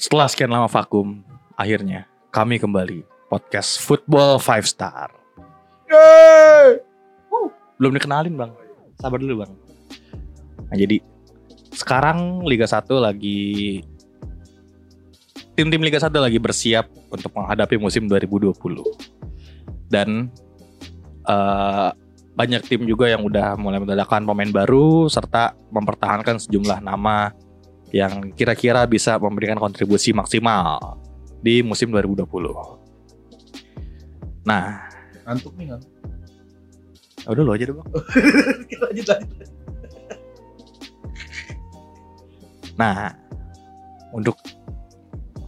Setelah 0.00 0.32
sekian 0.32 0.48
lama 0.48 0.64
vakum, 0.64 1.20
akhirnya 1.52 2.08
kami 2.32 2.56
kembali 2.56 3.04
podcast 3.28 3.84
Football 3.84 4.40
Five 4.40 4.64
Star. 4.64 5.12
Belum 7.76 7.92
dikenalin 7.92 8.32
bang, 8.32 8.48
sabar 8.96 9.20
dulu 9.20 9.44
bang. 9.44 9.52
Nah 10.72 10.76
jadi 10.80 11.04
sekarang 11.76 12.48
Liga 12.48 12.64
1 12.64 12.88
lagi 12.96 13.84
tim-tim 15.52 15.84
Liga 15.84 16.00
1 16.00 16.08
lagi 16.16 16.40
bersiap 16.40 16.88
untuk 17.12 17.36
menghadapi 17.36 17.76
musim 17.76 18.08
2020 18.08 18.56
dan 19.92 20.32
eh, 21.28 21.90
banyak 22.32 22.64
tim 22.64 22.88
juga 22.88 23.04
yang 23.04 23.20
udah 23.20 23.52
mulai 23.60 23.76
mendatangkan 23.76 24.24
pemain 24.24 24.64
baru 24.64 25.12
serta 25.12 25.52
mempertahankan 25.68 26.40
sejumlah 26.40 26.80
nama 26.80 27.36
yang 27.90 28.30
kira-kira 28.34 28.86
bisa 28.86 29.18
memberikan 29.18 29.58
kontribusi 29.58 30.14
maksimal 30.14 30.98
di 31.42 31.62
musim 31.62 31.90
2020. 31.90 32.26
Nah, 34.46 34.86
Ngantuk 35.26 35.52
nih 35.58 35.66
ngantuk. 35.70 35.90
udah 37.28 37.42
lo 37.44 37.52
aja 37.52 37.64
deh 37.68 37.74
bang. 37.76 37.88
lanjut 38.82 39.06
lanjut. 39.06 39.48
Nah, 42.80 43.12
untuk 44.16 44.36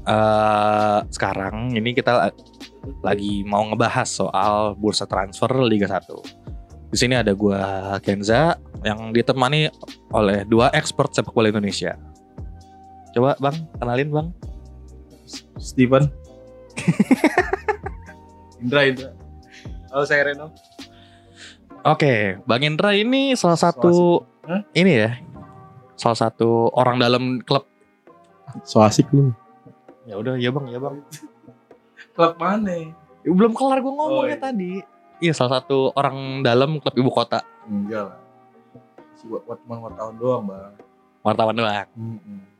eh 0.03 0.99
sekarang 1.09 1.73
ini 1.73 1.97
kita 1.97 2.29
lagi 3.01 3.47
mau 3.47 3.63
ngebahas 3.71 4.11
soal 4.11 4.75
bursa 4.77 5.07
transfer 5.09 5.49
Liga 5.65 5.89
1. 5.89 6.93
Di 6.93 6.97
sini 7.01 7.17
ada 7.17 7.33
gua 7.33 7.97
Kenza 8.05 8.61
yang 8.85 9.15
ditemani 9.15 9.73
oleh 10.13 10.45
dua 10.45 10.69
expert 10.77 11.15
sepak 11.17 11.33
bola 11.33 11.49
Indonesia. 11.49 11.97
Coba 13.13 13.37
Bang, 13.39 13.57
kenalin 13.77 14.09
Bang. 14.09 14.29
Steven. 15.57 16.09
Indra 18.63 18.89
Indra. 18.89 19.11
Halo 19.93 20.05
saya 20.05 20.23
Reno. 20.25 20.49
Oke, 21.85 22.41
Bang 22.47 22.63
Indra 22.63 22.95
ini 22.95 23.35
salah 23.35 23.59
satu 23.59 24.23
Hah? 24.47 24.65
ini 24.73 24.93
ya. 24.97 25.11
Salah 25.95 26.19
satu 26.19 26.73
orang 26.73 26.97
dalam 26.99 27.25
klub. 27.43 27.69
So 28.65 28.81
asik 28.81 29.13
lu. 29.13 29.31
Ya 30.03 30.19
udah, 30.19 30.35
ya 30.35 30.51
Bang, 30.51 30.67
ya 30.67 30.79
Bang. 30.79 31.05
Klub 32.17 32.37
mana? 32.37 32.93
Belum 33.25 33.57
kelar 33.57 33.81
gua 33.81 33.93
ngomongnya 33.95 34.21
Oh, 34.21 34.27
iya. 34.29 34.37
tadi. 34.37 34.73
Iya, 35.23 35.33
salah 35.33 35.63
satu 35.63 35.95
orang 35.95 36.43
dalam 36.43 36.77
klub 36.77 36.93
ibu 36.93 37.09
kota. 37.09 37.41
Enggak 37.65 38.11
lah. 38.11 38.19
Si 39.15 39.25
buat 39.25 39.47
cuma 39.63 39.79
wartawan 39.81 40.15
doang, 40.19 40.43
Bang. 40.45 40.75
Wartawan 41.23 41.55
doang. 41.55 41.89
Mm-mm. 41.95 42.52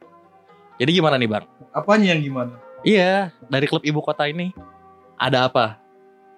Jadi 0.83 0.99
gimana 0.99 1.15
nih, 1.15 1.31
Bang? 1.31 1.47
Apanya 1.71 2.11
yang 2.11 2.27
gimana? 2.27 2.59
Iya, 2.83 3.31
dari 3.47 3.71
klub 3.71 3.87
ibu 3.87 4.03
kota 4.03 4.27
ini 4.27 4.51
ada 5.15 5.47
apa? 5.47 5.79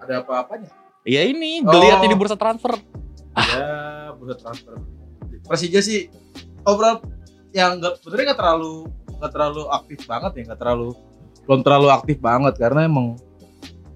Ada 0.05 0.21
apa-apanya? 0.21 0.69
Ya 1.09 1.25
ini, 1.25 1.65
Oh. 1.65 1.73
geliat 1.73 2.05
ini 2.05 2.13
bursa 2.13 2.37
transfer. 2.37 2.77
Ya, 3.33 4.13
bursa 4.13 4.37
transfer. 4.37 4.77
Persija 5.49 5.81
sih 5.81 6.13
overall 6.69 7.01
yang 7.57 7.81
enggak 7.81 7.97
sebenarnya 8.05 8.37
nggak 8.37 8.41
terlalu 8.45 8.73
nggak 9.17 9.33
terlalu 9.33 9.63
aktif 9.73 9.99
banget 10.05 10.33
ya, 10.37 10.43
nggak 10.53 10.61
terlalu 10.61 10.89
belum 11.49 11.61
terlalu 11.65 11.89
aktif 11.93 12.17
banget 12.21 12.55
karena 12.57 12.85
emang 12.85 13.17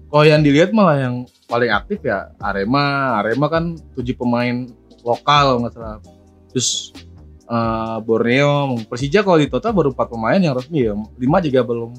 kalau 0.09 0.25
yang 0.25 0.41
dilihat 0.41 0.73
malah 0.73 0.97
yang 0.97 1.15
paling 1.45 1.69
aktif 1.69 2.01
ya 2.01 2.33
Arema. 2.41 3.21
Arema 3.21 3.45
kan 3.53 3.77
tujuh 3.93 4.17
pemain 4.17 4.65
lokal 5.05 5.61
nggak 5.61 5.73
salah. 5.77 6.01
Terus 6.49 6.93
eh, 7.49 7.97
Borneo, 8.05 8.77
Persija 8.85 9.25
kalau 9.25 9.41
di 9.41 9.49
total 9.49 9.73
baru 9.73 9.89
empat 9.91 10.07
pemain 10.07 10.39
yang 10.39 10.53
resmi 10.53 10.85
ya. 10.85 10.93
Lima 11.17 11.41
juga 11.41 11.65
belum 11.65 11.97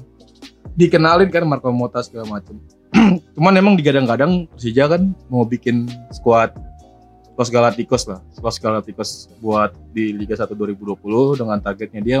dikenalin 0.79 1.27
kan 1.27 1.43
Marco 1.43 1.69
Mota 1.75 1.99
segala 2.01 2.39
macam. 2.39 2.55
Cuman 3.35 3.53
emang 3.59 3.75
digadang-gadang 3.75 4.47
Persija 4.55 4.87
kan 4.87 5.11
mau 5.27 5.43
bikin 5.43 5.91
squad 6.15 6.55
Los 7.39 7.49
Galacticos 7.49 8.05
lah, 8.05 8.19
Los 8.43 8.59
Galacticos 8.59 9.31
buat 9.41 9.73
di 9.95 10.13
Liga 10.13 10.35
1 10.35 10.51
2020 10.51 11.39
dengan 11.41 11.57
targetnya 11.57 12.01
dia 12.03 12.17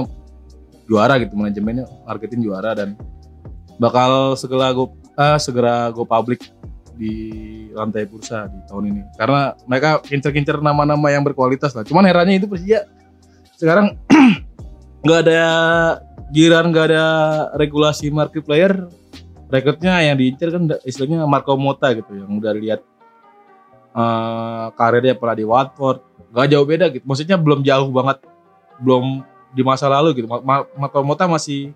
juara 0.89 1.15
gitu 1.21 1.39
manajemennya 1.39 1.87
targetin 2.03 2.41
juara 2.43 2.75
dan 2.75 2.99
bakal 3.79 4.35
segera 4.35 4.75
go 4.75 4.91
eh, 5.15 5.39
segera 5.39 5.87
go 5.93 6.03
public 6.03 6.51
di 6.99 7.13
lantai 7.71 8.03
bursa 8.03 8.51
di 8.51 8.59
tahun 8.67 8.83
ini 8.91 9.01
karena 9.15 9.55
mereka 9.65 10.03
kincer-kincer 10.03 10.59
nama-nama 10.59 11.07
yang 11.09 11.23
berkualitas 11.23 11.71
lah. 11.73 11.87
Cuman 11.87 12.03
herannya 12.03 12.37
itu 12.37 12.45
Persija 12.51 12.85
sekarang 13.61 13.93
nggak 15.05 15.19
ada 15.29 15.41
giran 16.33 16.73
nggak 16.73 16.85
ada 16.89 17.05
regulasi 17.61 18.09
market 18.09 18.41
player 18.41 18.89
rekrutnya 19.51 19.99
yang 20.01 20.15
diincar 20.17 20.49
kan 20.49 20.63
istilahnya 20.87 21.27
Marco 21.27 21.53
Mota 21.59 21.91
gitu 21.91 22.15
yang 22.15 22.31
udah 22.39 22.55
lihat 22.55 22.81
eh 23.91 24.65
karirnya 24.79 25.19
pernah 25.19 25.35
di 25.35 25.43
Watford. 25.43 25.99
Gak 26.31 26.47
jauh 26.47 26.63
beda 26.63 26.87
gitu. 26.95 27.03
Maksudnya 27.03 27.35
belum 27.35 27.59
jauh 27.59 27.91
banget 27.91 28.23
belum 28.79 29.19
di 29.51 29.61
masa 29.67 29.91
lalu 29.91 30.23
gitu. 30.23 30.31
Ma- 30.31 30.39
Ma- 30.39 30.67
Marco 30.79 31.03
Mota 31.03 31.27
masih 31.27 31.75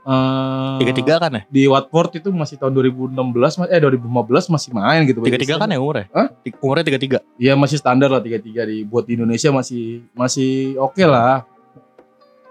eh 0.00 0.76
Tiga-tiga 0.80 1.20
kan 1.20 1.30
ya? 1.36 1.42
di 1.46 1.68
Watford 1.68 2.16
itu 2.16 2.32
masih 2.32 2.56
tahun 2.56 2.72
2016 2.72 3.60
mas- 3.60 3.68
eh 3.68 3.76
2015 3.76 4.48
masih 4.48 4.70
main 4.72 5.04
gitu 5.04 5.20
Tiga-tiga 5.20 5.60
kan 5.60 5.68
ya 5.68 5.76
umurnya? 5.76 6.08
Hah? 6.16 6.28
Umurnya 6.58 6.84
tiga-tiga. 6.88 7.18
Iya 7.36 7.52
masih 7.52 7.76
standar 7.76 8.08
lah 8.08 8.24
tiga-tiga 8.24 8.64
di 8.64 8.80
buat 8.82 9.04
di 9.04 9.20
Indonesia 9.20 9.52
masih 9.52 10.08
masih 10.12 10.80
oke 10.80 11.04
lah. 11.04 11.44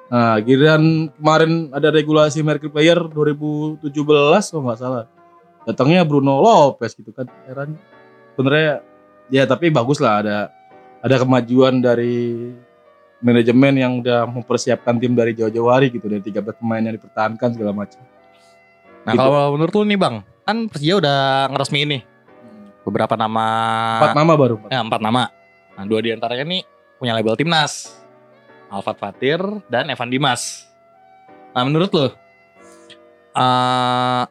Nah, 0.09 0.41
giliran 0.41 1.09
kemarin 1.13 1.69
ada 1.69 1.89
regulasi 1.89 2.41
market 2.41 2.69
player 2.69 2.97
2017 2.97 3.93
kalau 4.49 4.63
nggak 4.65 4.79
salah. 4.79 5.05
Datangnya 5.65 6.01
Bruno 6.01 6.41
Lopez 6.41 6.97
gitu 6.97 7.13
kan. 7.13 7.29
Heran. 7.45 7.77
Sebenarnya 8.33 8.81
ya 9.29 9.45
tapi 9.45 9.69
bagus 9.69 10.01
lah 10.01 10.21
ada 10.21 10.37
ada 10.99 11.15
kemajuan 11.17 11.77
dari 11.77 12.49
manajemen 13.19 13.73
yang 13.75 13.91
udah 13.99 14.23
mempersiapkan 14.27 14.95
tim 14.95 15.11
dari 15.11 15.35
jauh-jauh 15.35 15.67
hari 15.67 15.91
gitu 15.91 16.07
dari 16.07 16.23
13 16.23 16.55
pemain 16.59 16.79
yang 16.79 16.95
dipertahankan 16.95 17.49
segala 17.55 17.71
macam. 17.75 17.99
Nah 19.03 19.13
Gitu. 19.15 19.21
kalau 19.21 19.43
menurut 19.55 19.73
lu 19.75 19.83
nih 19.87 19.99
bang, 19.99 20.15
kan 20.43 20.57
Persija 20.71 20.93
udah 20.99 21.17
ngeresmi 21.51 21.79
ini 21.83 21.99
beberapa 22.83 23.15
nama. 23.19 23.47
Empat 24.03 24.15
nama 24.17 24.33
baru. 24.35 24.55
Empat. 24.59 24.71
Ya, 24.71 24.79
empat 24.83 25.01
nama. 25.03 25.23
Nah 25.75 25.83
dua 25.87 25.99
di 26.03 26.09
antaranya 26.11 26.45
nih 26.47 26.61
punya 26.99 27.13
label 27.15 27.35
timnas. 27.35 27.95
Alfat 28.69 29.01
Fatir 29.01 29.41
dan 29.65 29.89
Evan 29.89 30.13
Dimas. 30.13 30.69
Nah 31.57 31.65
menurut 31.65 31.89
lu, 31.89 32.05
eh 33.33 34.23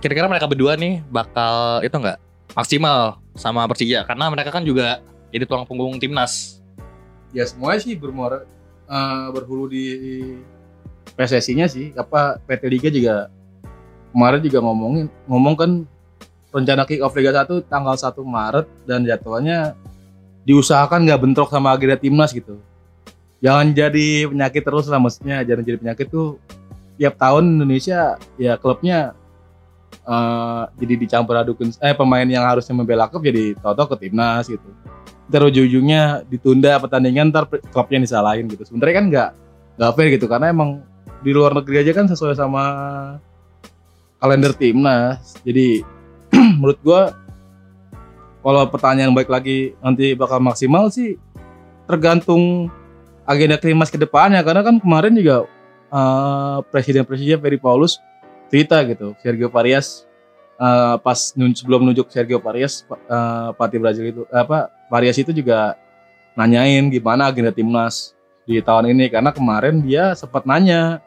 kira-kira 0.00 0.26
mereka 0.26 0.48
berdua 0.48 0.74
nih 0.80 1.04
bakal 1.12 1.84
itu 1.84 1.92
nggak 1.92 2.16
maksimal 2.56 3.20
sama 3.36 3.68
Persija 3.68 4.08
karena 4.08 4.32
mereka 4.32 4.48
kan 4.48 4.64
juga 4.64 5.04
jadi 5.28 5.44
tulang 5.44 5.68
punggung 5.68 6.00
timnas. 6.00 6.61
Ya 7.32 7.44
semuanya 7.48 7.80
sih 7.80 7.96
bermuara 7.96 8.44
eh, 8.86 9.26
berhulu 9.32 9.68
di 9.72 9.84
PSSI-nya 11.16 11.66
sih 11.68 11.92
apa 11.96 12.40
PT 12.44 12.62
Liga 12.68 12.88
juga 12.88 13.28
kemarin 14.12 14.40
juga 14.44 14.58
ngomongin 14.60 15.06
ngomong 15.26 15.54
kan 15.56 15.70
rencana 16.52 16.84
kick 16.84 17.00
off 17.00 17.16
Liga 17.16 17.32
1 17.32 17.64
tanggal 17.66 17.96
1 17.96 18.12
Maret 18.20 18.66
dan 18.84 19.00
jadwalnya 19.08 19.72
diusahakan 20.44 21.08
nggak 21.08 21.20
bentrok 21.22 21.48
sama 21.48 21.72
agenda 21.72 21.96
timnas 21.96 22.30
gitu. 22.34 22.60
Jangan 23.42 23.74
jadi 23.74 24.30
penyakit 24.30 24.62
terus 24.62 24.86
lah 24.86 25.02
maksudnya 25.02 25.42
jangan 25.42 25.64
jadi 25.66 25.78
penyakit 25.80 26.06
tuh 26.12 26.38
tiap 27.00 27.18
tahun 27.18 27.58
Indonesia 27.58 28.20
ya 28.38 28.54
klubnya 28.60 29.16
eh, 30.06 30.62
jadi 30.78 30.94
dicampur 31.00 31.34
adukin 31.40 31.72
eh 31.82 31.96
pemain 31.96 32.28
yang 32.28 32.44
harusnya 32.46 32.76
membela 32.76 33.08
klub 33.08 33.24
jadi 33.24 33.56
toto 33.58 33.96
ke 33.96 34.06
timnas 34.06 34.46
gitu 34.46 34.68
ntar 35.32 35.48
ujung-ujungnya 35.48 36.28
ditunda 36.28 36.76
pertandingan 36.76 37.32
ntar 37.32 37.48
klubnya 37.72 38.04
disalahin 38.04 38.44
gitu. 38.52 38.68
Sebenarnya 38.68 38.94
kan 39.00 39.06
nggak 39.08 39.30
nggak 39.80 39.92
fair 39.96 40.08
gitu 40.12 40.26
karena 40.28 40.52
emang 40.52 40.84
di 41.24 41.32
luar 41.32 41.56
negeri 41.56 41.80
aja 41.80 41.92
kan 41.96 42.04
sesuai 42.04 42.36
sama 42.36 42.64
kalender 44.20 44.52
timnas. 44.52 45.40
Jadi 45.40 45.80
menurut 46.60 46.78
gua 46.84 47.16
kalau 48.44 48.68
pertanyaan 48.68 49.16
baik 49.16 49.32
lagi 49.32 49.72
nanti 49.80 50.12
bakal 50.12 50.36
maksimal 50.36 50.92
sih 50.92 51.16
tergantung 51.88 52.68
agenda 53.24 53.56
timnas 53.56 53.88
ke 53.88 53.96
depannya. 53.96 54.44
Karena 54.44 54.60
kan 54.60 54.76
kemarin 54.76 55.16
juga 55.16 55.48
eh, 55.88 56.58
presiden-presiden 56.68 57.40
Ferry 57.40 57.56
Paulus 57.56 57.96
cerita 58.52 58.84
gitu 58.84 59.16
Sergio 59.24 59.48
Parias 59.48 60.04
eh, 60.60 60.96
pas 61.00 61.18
sebelum 61.32 61.88
nunjuk 61.88 62.12
Sergio 62.12 62.36
Parias 62.36 62.84
eh, 62.92 63.48
pelatih 63.56 63.80
Brazil 63.80 64.04
itu 64.12 64.22
apa 64.28 64.68
Parias 64.92 65.16
itu 65.16 65.32
juga 65.32 65.80
nanyain 66.36 66.84
gimana 66.92 67.32
agenda 67.32 67.48
timnas 67.48 68.12
di 68.44 68.60
tahun 68.60 68.92
ini 68.92 69.08
karena 69.08 69.32
kemarin 69.32 69.80
dia 69.80 70.12
sempat 70.12 70.44
nanya 70.44 71.00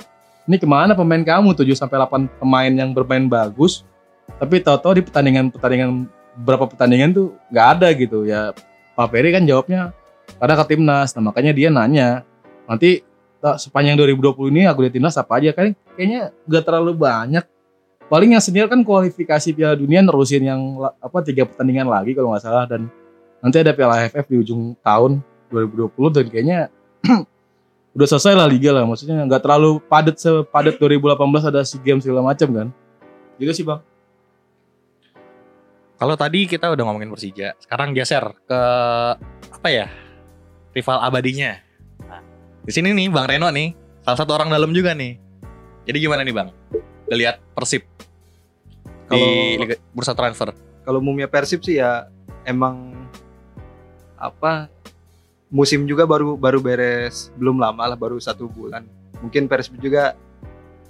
ini 0.49 0.57
ke 0.57 0.65
mana 0.65 0.97
pemain 0.97 1.21
kamu? 1.21 1.53
7 1.53 1.69
sampai 1.77 2.01
8 2.01 2.41
pemain 2.41 2.71
yang 2.73 2.89
bermain 2.97 3.29
bagus 3.29 3.85
tapi 4.41 4.57
tahu-tahu 4.57 4.97
di 4.97 5.03
pertandingan 5.05 5.53
pertandingan 5.53 6.09
beberapa 6.33 6.65
pertandingan 6.65 7.13
tuh 7.13 7.27
nggak 7.53 7.67
ada 7.77 7.87
gitu. 7.93 8.25
Ya 8.25 8.51
Pak 8.97 9.13
Ferry 9.13 9.29
kan 9.29 9.45
jawabnya 9.45 9.93
karena 10.41 10.53
ke 10.57 10.65
timnas. 10.65 11.13
Nah 11.13 11.23
makanya 11.29 11.53
dia 11.53 11.69
nanya 11.69 12.25
nanti 12.65 13.05
sepanjang 13.39 13.93
2020 14.01 14.49
ini 14.49 14.61
aku 14.65 14.81
lihat 14.81 14.93
timnas 14.97 15.15
apa 15.15 15.37
aja? 15.37 15.53
Kan 15.53 15.77
kayaknya 15.93 16.33
gak 16.49 16.63
terlalu 16.65 16.97
banyak. 16.97 17.45
Paling 18.05 18.37
yang 18.37 18.41
senior 18.41 18.69
kan 18.69 18.81
kualifikasi 18.85 19.53
Piala 19.53 19.73
Dunia 19.73 20.01
nerusin 20.01 20.45
yang 20.45 20.61
apa 21.01 21.25
tiga 21.25 21.45
pertandingan 21.45 21.89
lagi 21.89 22.13
kalau 22.13 22.33
nggak 22.33 22.43
salah 22.45 22.65
dan 22.69 22.85
nanti 23.45 23.61
ada 23.61 23.71
Piala 23.71 24.01
AFF 24.01 24.25
di 24.25 24.41
ujung 24.41 24.73
tahun 24.81 25.21
2020 25.47 25.93
dan 26.11 26.25
kayaknya 26.25 26.59
udah 27.95 28.07
selesai 28.09 28.33
lah 28.33 28.49
liga 28.49 28.73
lah 28.73 28.83
maksudnya 28.83 29.21
nggak 29.21 29.39
terlalu 29.39 29.77
padat 29.85 30.17
sepadat 30.17 30.75
2018 30.75 31.13
ada 31.45 31.61
SEA 31.61 31.77
Games 31.79 32.01
segala 32.01 32.25
macam 32.25 32.49
kan. 32.49 32.67
Gitu 33.37 33.51
sih 33.53 33.63
bang. 33.63 33.79
Kalau 35.95 36.15
tadi 36.19 36.43
kita 36.43 36.67
udah 36.67 36.83
ngomongin 36.83 37.07
Persija, 37.07 37.55
sekarang 37.55 37.95
geser 37.95 38.35
ke 38.43 38.59
apa 39.47 39.67
ya? 39.69 39.87
Rival 40.75 40.99
abadinya. 40.99 41.55
Nah, 42.03 42.19
di 42.67 42.71
sini 42.73 42.91
nih 42.91 43.07
Bang 43.07 43.31
Reno 43.31 43.47
nih, 43.47 43.71
salah 44.03 44.19
satu 44.19 44.35
orang 44.35 44.51
dalam 44.51 44.75
juga 44.75 44.91
nih. 44.91 45.15
Jadi 45.87 45.97
gimana 46.01 46.27
nih 46.27 46.35
Bang? 46.35 46.51
Lihat 47.07 47.39
Persib 47.55 47.87
di 49.05 49.07
Kalau- 49.07 49.61
Liga- 49.61 49.81
bursa 49.93 50.11
transfer. 50.11 50.49
kalau 50.81 50.97
umumnya 50.97 51.25
Persib 51.25 51.61
sih 51.61 51.77
ya 51.77 52.09
emang 52.43 53.04
apa 54.25 54.67
musim 55.47 55.85
juga 55.85 56.03
baru 56.03 56.33
baru 56.35 56.59
beres 56.59 57.29
belum 57.33 57.55
lama 57.55 57.85
lah 57.85 57.97
baru 57.97 58.17
satu 58.17 58.45
bulan 58.47 58.83
mungkin 59.19 59.45
Persib 59.45 59.77
juga 59.77 60.17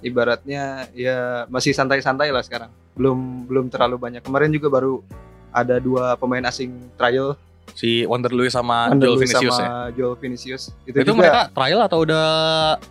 ibaratnya 0.00 0.88
ya 0.92 1.16
masih 1.46 1.72
santai-santai 1.72 2.28
lah 2.28 2.40
sekarang 2.40 2.68
belum 2.94 3.44
belum 3.46 3.66
terlalu 3.68 3.96
banyak 3.98 4.22
kemarin 4.22 4.48
juga 4.48 4.68
baru 4.70 5.04
ada 5.50 5.76
dua 5.76 6.16
pemain 6.16 6.44
asing 6.44 6.72
trial 6.96 7.36
Si 7.74 8.06
Wonder 8.06 8.30
Luis 8.30 8.54
sama 8.54 8.88
Wonder 8.88 9.04
Joel 9.04 9.16
Luis 9.18 9.26
Vinicius 9.28 9.52
sama 9.52 9.60
ya. 9.60 9.70
Joel 9.92 10.16
Vinicius 10.16 10.62
itu, 10.86 10.96
Itu 10.96 11.06
juga 11.06 11.18
mereka 11.18 11.40
trial 11.50 11.80
atau 11.82 11.98
udah 12.00 12.26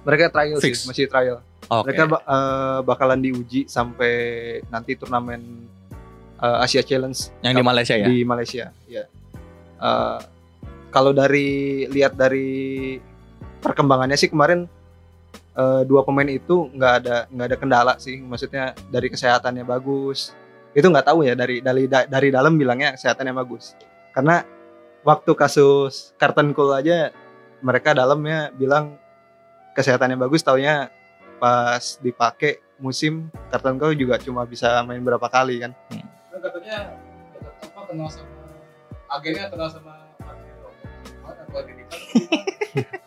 mereka 0.03 0.25
trial 0.29 0.57
fix? 0.59 0.83
sih 0.83 0.85
masih 0.85 1.05
trial 1.07 1.37
oke. 1.65 1.85
mereka 1.87 2.03
eh, 2.11 2.79
bakalan 2.83 3.19
diuji 3.19 3.65
sampai 3.65 4.13
nanti 4.67 4.93
turnamen 4.93 5.41
eh, 6.37 6.57
Asia 6.61 6.83
Challenge 6.83 7.17
yang 7.41 7.55
di 7.55 7.63
Malaysia 7.63 7.95
ya? 7.95 8.05
di 8.05 8.17
Malaysia 8.21 8.65
ya 8.85 9.03
Eh, 9.75 10.19
kalau 10.95 11.11
dari 11.11 11.83
lihat 11.91 12.15
dari 12.15 12.95
perkembangannya 13.59 14.15
sih 14.15 14.31
kemarin 14.31 14.63
eh, 15.59 15.81
dua 15.83 16.07
pemain 16.07 16.31
itu 16.31 16.71
nggak 16.71 16.93
ada 17.03 17.27
nggak 17.27 17.47
ada 17.51 17.57
kendala 17.59 17.93
sih. 17.99 18.23
Maksudnya 18.23 18.71
dari 18.87 19.11
kesehatannya 19.11 19.67
bagus. 19.67 20.31
Itu 20.71 20.87
nggak 20.87 21.11
tahu 21.11 21.27
ya 21.27 21.35
dari 21.35 21.59
dari 21.59 21.91
da- 21.91 22.07
dari 22.07 22.31
dalam 22.31 22.55
bilangnya 22.55 22.95
kesehatannya 22.95 23.35
bagus. 23.35 23.75
Karena 24.15 24.39
waktu 25.03 25.31
kasus 25.35 26.15
Carton 26.15 26.55
Cole 26.55 26.79
aja 26.79 27.11
mereka 27.59 27.91
dalamnya 27.91 28.55
bilang 28.55 28.95
kesehatannya 29.75 30.15
bagus 30.15 30.47
taunya 30.47 30.87
pas 31.43 31.99
dipakai 31.99 32.63
musim 32.79 33.27
Carton 33.51 33.75
Cole 33.75 33.99
juga 33.99 34.15
cuma 34.15 34.47
bisa 34.47 34.79
main 34.87 35.03
berapa 35.03 35.27
kali 35.27 35.59
kan. 35.59 35.75
Kan 36.31 36.39
katanya 36.39 36.95
apa 37.67 37.81
kenal 37.91 38.07
sama 38.07 38.31
agennya 39.11 39.51
kenal 39.51 39.67
sama 39.67 39.94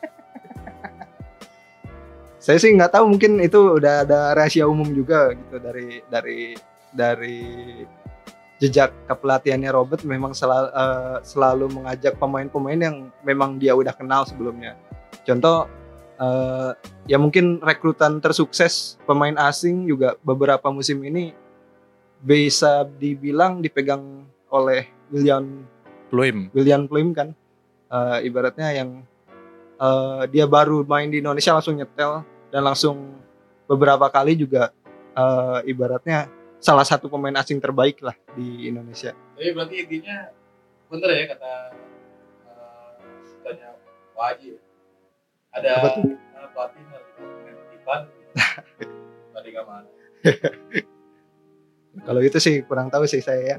saya 2.45 2.57
sih 2.57 2.73
nggak 2.73 2.97
tahu 2.97 3.05
mungkin 3.13 3.45
itu 3.45 3.77
udah 3.77 4.09
ada 4.09 4.33
rahasia 4.33 4.65
umum 4.65 4.89
juga 4.95 5.37
gitu 5.37 5.61
dari 5.61 6.01
dari 6.09 6.57
dari 6.97 7.45
jejak 8.59 8.91
kepelatihannya 9.07 9.71
Robert 9.71 10.03
memang 10.03 10.35
selalu, 10.35 10.71
selalu 11.23 11.67
mengajak 11.71 12.19
pemain-pemain 12.19 12.81
yang 12.81 12.97
memang 13.23 13.55
dia 13.61 13.73
udah 13.77 13.95
kenal 13.95 14.27
sebelumnya. 14.27 14.75
Contoh 15.23 15.71
eh, 16.19 16.71
ya 17.07 17.17
mungkin 17.23 17.63
rekrutan 17.63 18.19
tersukses 18.19 18.99
pemain 19.07 19.39
asing 19.39 19.87
juga 19.87 20.19
beberapa 20.27 20.73
musim 20.75 20.99
ini 21.07 21.31
bisa 22.19 22.83
dibilang 22.99 23.63
dipegang 23.63 24.27
oleh 24.51 24.91
William 25.15 25.63
Pluim. 26.11 26.51
William 26.51 26.91
Plim 26.91 27.15
kan 27.15 27.31
Eh, 27.89 28.19
ibaratnya 28.29 28.69
yang 28.77 29.01
eh, 29.81 30.23
dia 30.29 30.45
baru 30.45 30.85
main 30.85 31.09
di 31.09 31.25
Indonesia 31.25 31.57
langsung 31.57 31.81
nyetel 31.81 32.21
dan 32.53 32.61
langsung 32.61 33.17
beberapa 33.65 34.05
kali 34.13 34.37
juga 34.37 34.77
eh, 35.17 35.59
ibaratnya 35.73 36.29
salah 36.61 36.85
satu 36.85 37.09
pemain 37.09 37.33
asing 37.41 37.57
terbaik 37.57 38.05
lah 38.05 38.13
di 38.37 38.69
Indonesia. 38.69 39.17
Tapi 39.33 39.57
berarti 39.57 39.75
intinya 39.89 40.29
bener 40.93 41.09
ya 41.17 41.25
kata 41.33 41.53
tanya 43.41 43.69
Waji 44.13 44.47
ya. 44.53 44.61
Ada 45.57 45.69
Apa 45.81 45.89
tuh? 45.97 46.05
pelatih 46.53 46.83
Ipan 47.73 48.01
tadi 49.35 49.49
nggak 49.49 49.65
mana. 49.65 49.89
Kalau 52.05 52.21
itu 52.21 52.37
sih 52.37 52.61
kurang 52.69 52.93
tahu 52.93 53.09
sih 53.09 53.25
saya 53.25 53.57
ya. 53.57 53.59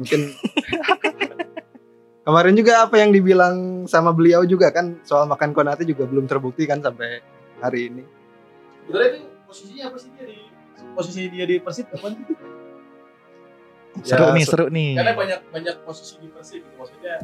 Mungkin 0.00 0.20
kemarin 2.26 2.52
juga 2.52 2.82
apa 2.82 2.98
yang 2.98 3.14
dibilang 3.14 3.54
sama 3.86 4.10
beliau 4.10 4.42
juga 4.42 4.68
kan 4.68 4.98
soal 5.00 5.24
makan 5.24 5.54
konate 5.54 5.86
juga 5.86 6.04
belum 6.04 6.26
terbukti 6.26 6.66
kan 6.66 6.82
sampai 6.82 7.22
hari 7.62 7.88
ini. 7.88 8.02
Sebenarnya 8.82 9.08
itu 9.14 9.20
posisinya 9.46 9.84
apa 9.88 9.96
sih 9.96 10.10
dia 10.12 10.24
di 10.26 10.36
posisi 10.92 11.20
dia 11.30 11.44
di 11.46 11.56
Persib 11.56 11.86
apa 11.88 12.06
sih? 12.10 12.24
Seru 14.04 14.24
Ya, 14.26 14.34
nih, 14.34 14.44
se- 14.44 14.50
seru 14.52 14.66
nih. 14.68 14.90
Karena 14.92 15.12
banyak 15.16 15.40
banyak 15.48 15.74
posisi 15.86 16.14
di 16.20 16.28
Persib 16.28 16.60
gitu 16.60 16.76
maksudnya 16.76 17.14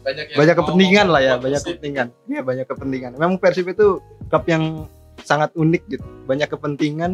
banyak 0.00 0.24
yang 0.32 0.38
banyak 0.38 0.54
kepentingan 0.56 1.06
lah 1.10 1.20
ya, 1.20 1.34
banyak 1.36 1.60
Persib. 1.60 1.76
kepentingan. 1.76 2.06
Iya, 2.30 2.40
banyak 2.40 2.66
kepentingan. 2.68 3.12
Memang 3.18 3.36
Persib 3.36 3.66
itu 3.66 3.86
klub 4.30 4.44
yang 4.46 4.64
sangat 5.20 5.50
unik 5.52 5.82
gitu. 5.90 6.06
Banyak 6.24 6.48
kepentingan, 6.48 7.12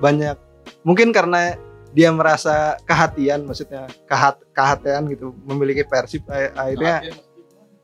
banyak 0.00 0.36
mungkin 0.82 1.12
karena 1.12 1.54
dia 1.96 2.12
merasa 2.12 2.76
kehatian, 2.84 3.48
maksudnya 3.48 3.88
kehat 4.04 4.44
kehatian 4.52 5.08
gitu, 5.08 5.32
memiliki 5.48 5.80
Persib 5.80 6.28
eh, 6.28 6.52
akhirnya 6.52 7.00
maksudnya. 7.00 7.24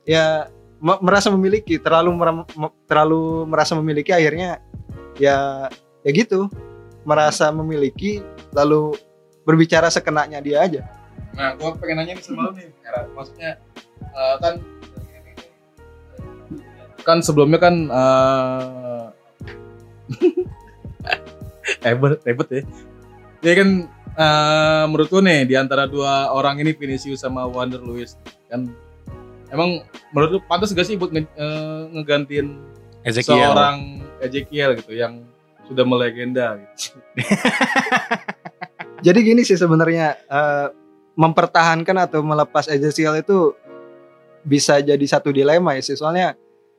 ya 0.05 0.26
me- 0.85 1.00
merasa 1.00 1.32
memiliki, 1.32 1.81
terlalu 1.81 2.12
meram- 2.12 2.49
terlalu 2.85 3.49
merasa 3.49 3.73
memiliki 3.73 4.12
akhirnya 4.12 4.61
ya 5.17 5.64
ya 6.05 6.11
gitu, 6.12 6.53
merasa 7.09 7.49
memiliki 7.49 8.20
lalu 8.53 8.93
berbicara 9.49 9.88
sekenanya 9.88 10.44
dia 10.44 10.61
aja. 10.61 10.82
Nah, 11.32 11.56
gua 11.56 11.73
pengen 11.81 12.05
nanya 12.05 12.12
nih 12.20 12.25
sama 12.29 12.53
lu 12.53 12.61
nih, 12.61 12.69
Era. 12.85 13.09
maksudnya 13.17 13.56
eh, 14.12 14.37
kan 14.44 14.55
kan 17.03 17.19
sebelumnya 17.25 17.56
kan 17.59 17.75
eh 17.88 19.04
ribet 21.88 22.21
ribet 22.28 22.49
ya. 22.52 22.62
Dia 23.42 23.54
kan 23.59 23.69
eh, 24.16 24.85
menurut 24.88 25.09
lu 25.12 25.21
nih 25.25 25.49
di 25.49 25.54
antara 25.57 25.88
dua 25.88 26.33
orang 26.33 26.61
ini 26.61 26.73
Vinicius 26.76 27.23
sama 27.25 27.45
Wander 27.49 27.81
Luis 27.81 28.16
kan 28.49 28.69
emang 29.52 29.85
menurut 30.12 30.31
lu 30.37 30.40
pantas 30.45 30.73
gak 30.73 30.88
sih 30.88 30.97
buat 30.97 31.12
nge- 31.12 31.35
eh, 31.37 31.83
ngegantiin 31.97 32.47
Ezekiel. 33.02 33.52
seorang 33.52 33.76
Ezekiel 34.23 34.78
gitu 34.78 34.92
yang 34.95 35.26
sudah 35.66 35.85
melegenda 35.87 36.59
gitu. 36.61 36.99
Jadi 39.07 39.19
gini 39.26 39.42
sih 39.42 39.59
sebenarnya 39.59 40.14
eh, 40.31 40.66
mempertahankan 41.19 41.97
atau 42.09 42.23
melepas 42.25 42.71
Ezekiel 42.71 43.21
itu 43.21 43.52
bisa 44.42 44.83
jadi 44.83 45.02
satu 45.07 45.31
dilema 45.31 45.75
ya 45.78 45.83
sih. 45.83 45.95
Soalnya 45.99 46.35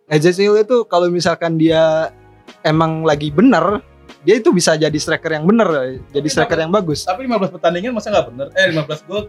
Ezekiel 0.08 0.60
itu 0.64 0.84
kalau 0.88 1.08
misalkan 1.08 1.56
dia 1.56 2.12
emang 2.64 3.08
lagi 3.08 3.32
bener, 3.32 3.84
dia 4.24 4.36
itu 4.40 4.50
bisa 4.56 4.80
jadi 4.80 4.98
striker 4.98 5.32
yang 5.36 5.44
bener, 5.44 6.00
jadi 6.12 6.28
striker 6.32 6.56
yang 6.56 6.72
bagus. 6.72 7.04
Tapi 7.04 7.28
15 7.28 7.54
pertandingan 7.60 7.92
masa 7.92 8.08
nggak 8.10 8.28
bener? 8.32 8.48
Eh 8.56 8.72
15 8.72 9.08
gol. 9.08 9.24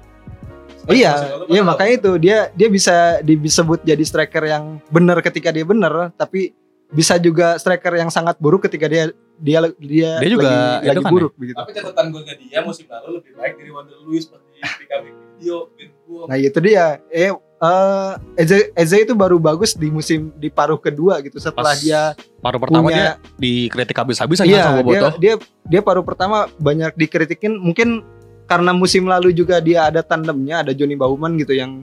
Iya, 0.84 1.12
iya 1.48 1.62
makanya 1.64 1.92
itu 1.96 2.12
dia 2.20 2.38
dia 2.52 2.68
bisa 2.68 3.18
disebut 3.24 3.80
jadi 3.82 4.04
striker 4.04 4.44
yang 4.44 4.78
bener 4.92 5.18
ketika 5.24 5.48
dia 5.50 5.64
bener, 5.64 6.12
tapi 6.14 6.52
bisa 6.92 7.16
juga 7.16 7.56
striker 7.56 7.96
yang 7.96 8.12
sangat 8.12 8.36
buruk 8.36 8.68
ketika 8.68 8.86
dia 8.86 9.10
dia 9.40 9.58
dia, 9.80 10.10
Dia 10.22 10.30
juga 10.30 10.46
lagi, 10.46 10.86
itu 10.86 10.90
lagi 10.94 11.02
kan 11.02 11.12
buruk 11.12 11.34
begitu. 11.40 11.58
Tapi 11.58 11.72
catatan 11.74 12.06
golnya 12.12 12.34
dia 12.38 12.60
musim 12.62 12.86
lalu 12.86 13.18
lebih 13.18 13.32
baik 13.34 13.54
dari 13.58 13.70
Wander 13.72 13.98
Luis 14.06 14.28
pas 14.30 14.38
di 14.44 14.60
PKB 14.62 15.23
win 15.40 15.90
gol. 16.06 16.24
Nah 16.28 16.36
itu 16.38 16.58
dia. 16.60 17.00
Eh, 17.10 17.32
eh, 17.32 18.12
Eze, 18.38 18.70
Eze 18.76 18.96
itu 19.02 19.12
baru 19.16 19.40
bagus 19.40 19.74
di 19.74 19.88
musim 19.88 20.30
di 20.36 20.52
paruh 20.52 20.78
kedua 20.78 21.18
gitu 21.24 21.40
setelah 21.40 21.74
Pas 21.74 21.80
dia 21.82 22.00
Paruh 22.44 22.60
pertama 22.60 22.84
punya 22.90 23.16
dia 23.18 23.40
dikritik 23.40 23.96
habis-habisan 23.96 24.44
iya 24.44 24.68
sama 24.68 24.80
dia, 24.84 24.84
Boboto. 24.84 25.08
dia 25.20 25.34
dia 25.64 25.80
paruh 25.80 26.04
pertama 26.04 26.46
banyak 26.60 26.92
dikritikin 26.94 27.56
mungkin 27.56 28.04
karena 28.44 28.76
musim 28.76 29.08
lalu 29.08 29.32
juga 29.32 29.64
dia 29.64 29.88
ada 29.88 30.04
tandemnya 30.04 30.60
ada 30.60 30.76
Johnny 30.76 30.94
Bauman 30.98 31.40
gitu 31.40 31.56
yang 31.56 31.80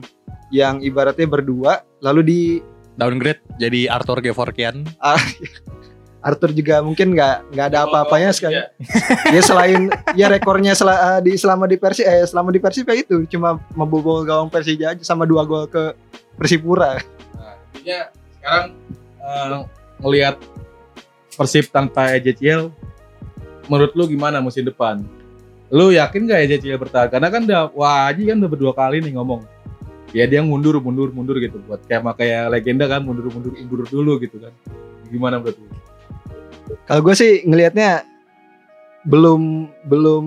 yang 0.54 0.78
ibaratnya 0.84 1.26
berdua 1.26 1.82
lalu 1.98 2.20
di 2.22 2.40
Downgrade 2.94 3.40
jadi 3.56 3.88
Arthur 3.88 4.20
Gevorkian. 4.20 4.84
Arthur 6.22 6.54
juga 6.54 6.78
mungkin 6.80 7.12
nggak 7.12 7.50
nggak 7.50 7.66
ada 7.66 7.78
apa-apanya 7.84 8.30
sekali 8.30 8.54
Iya. 8.54 8.64
ya 9.28 9.40
selain 9.42 9.90
ya 10.14 10.30
rekornya 10.30 10.72
sel- 10.72 10.94
eh, 10.94 11.20
di 11.20 11.34
selama 11.34 11.66
di 11.66 11.74
Persib 11.74 12.06
eh 12.06 12.22
selama 12.22 12.54
di 12.54 12.62
Persib 12.62 12.86
kayak 12.86 13.10
itu 13.10 13.26
cuma 13.28 13.58
membobol 13.74 14.22
gawang 14.22 14.46
Persija 14.46 14.94
aja 14.94 15.02
sama 15.02 15.26
dua 15.26 15.42
gol 15.42 15.66
ke 15.66 15.92
Persipura 16.38 17.02
Nah, 17.34 17.54
intinya 17.74 18.00
sekarang 18.38 18.66
ngelihat 19.98 20.36
Persib 21.32 21.66
tanpa 21.68 22.14
Ezekiel 22.14 22.70
menurut 23.66 23.90
lu 23.94 24.06
gimana 24.06 24.38
musim 24.38 24.62
depan? 24.62 25.02
Lu 25.72 25.88
yakin 25.88 26.28
gak 26.28 26.44
Ezekiel 26.44 26.76
bertahan? 26.76 27.08
Karena 27.08 27.32
kan 27.32 27.42
udah 27.48 27.62
Waji 27.72 28.28
kan 28.28 28.36
udah 28.38 28.50
berdua 28.50 28.72
kali 28.76 29.00
nih 29.00 29.16
ngomong. 29.16 29.40
Ya 30.12 30.28
dia 30.28 30.44
mundur 30.44 30.76
mundur 30.84 31.08
mundur 31.08 31.40
gitu 31.40 31.56
buat 31.64 31.80
kayak 31.88 32.04
kayak 32.14 32.52
legenda 32.52 32.84
kan 32.84 33.00
mundur 33.00 33.32
mundur 33.32 33.56
mundur 33.56 33.88
dulu 33.88 34.20
gitu 34.20 34.36
kan. 34.36 34.52
Gimana 35.08 35.40
menurut 35.40 35.56
lu? 35.56 35.66
Kalau 36.86 37.00
gue 37.02 37.14
sih 37.14 37.42
ngelihatnya 37.46 38.06
belum 39.02 39.66
belum 39.86 40.26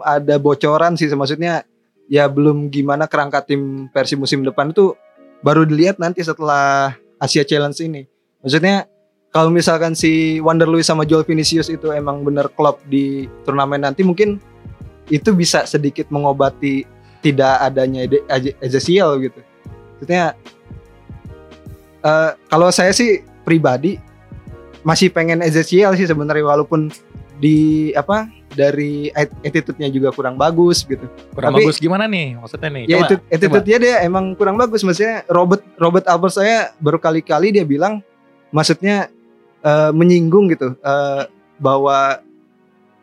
ada 0.00 0.40
bocoran 0.40 0.96
sih 0.96 1.12
maksudnya 1.12 1.68
ya 2.08 2.24
belum 2.28 2.72
gimana 2.72 3.04
kerangka 3.04 3.44
tim 3.44 3.92
versi 3.92 4.16
musim 4.16 4.40
depan 4.44 4.72
itu 4.72 4.96
baru 5.44 5.68
dilihat 5.68 6.00
nanti 6.00 6.24
setelah 6.24 6.96
Asia 7.20 7.44
Challenge 7.44 7.76
ini. 7.84 8.02
Maksudnya 8.40 8.88
kalau 9.32 9.52
misalkan 9.52 9.92
si 9.92 10.40
Wander 10.40 10.68
Luiz 10.68 10.88
sama 10.88 11.04
Joel 11.04 11.26
Vinicius 11.26 11.68
itu 11.68 11.92
emang 11.92 12.24
bener 12.24 12.48
klop 12.52 12.80
di 12.88 13.28
turnamen 13.44 13.84
nanti 13.84 14.04
mungkin 14.06 14.40
itu 15.12 15.36
bisa 15.36 15.68
sedikit 15.68 16.08
mengobati 16.08 16.88
tidak 17.20 17.60
adanya 17.60 18.04
Ezekiel 18.60 19.20
gitu. 19.20 19.40
Maksudnya 19.96 20.36
uh, 22.04 22.36
kalau 22.52 22.68
saya 22.68 22.92
sih 22.92 23.24
pribadi 23.44 24.00
masih 24.84 25.08
pengen 25.10 25.40
Ezekiel 25.40 25.96
sih 25.96 26.06
sebenarnya 26.06 26.44
walaupun 26.44 26.92
di 27.40 27.90
apa 27.98 28.30
dari 28.54 29.10
attitude-nya 29.42 29.90
juga 29.90 30.14
kurang 30.14 30.38
bagus 30.38 30.86
gitu. 30.86 31.02
Kurang 31.34 31.58
Tapi, 31.58 31.66
bagus 31.66 31.82
gimana 31.82 32.06
nih 32.06 32.38
maksudnya 32.38 32.70
nih? 32.70 32.84
Ya 32.86 32.96
itu 33.02 33.14
attitude-nya 33.26 33.78
dia 33.82 33.94
emang 34.06 34.38
kurang 34.38 34.54
bagus 34.54 34.86
maksudnya 34.86 35.26
Robert 35.26 35.64
Robert 35.80 36.06
Albert 36.06 36.38
saya 36.38 36.70
baru 36.78 37.02
kali-kali 37.02 37.50
dia 37.50 37.66
bilang 37.66 37.98
maksudnya 38.54 39.10
uh, 39.66 39.90
menyinggung 39.90 40.46
gitu 40.54 40.78
uh, 40.86 41.26
bahwa 41.58 42.22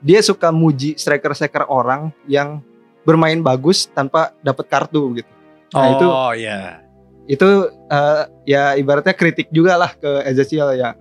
dia 0.02 0.24
suka 0.24 0.50
muji 0.50 0.98
striker-striker 0.98 1.68
orang 1.68 2.10
yang 2.26 2.64
bermain 3.06 3.42
bagus 3.42 3.90
tanpa 3.92 4.34
dapat 4.42 4.66
kartu 4.70 5.22
gitu. 5.22 5.32
Nah, 5.72 5.88
oh 5.88 5.92
itu, 5.94 6.08
iya. 6.42 6.82
Itu 7.30 7.70
uh, 7.70 8.24
ya 8.50 8.76
ibaratnya 8.76 9.14
kritik 9.14 9.54
juga 9.54 9.78
lah 9.78 9.94
ke 9.94 10.26
Ezekiel 10.26 10.74
ya. 10.78 10.98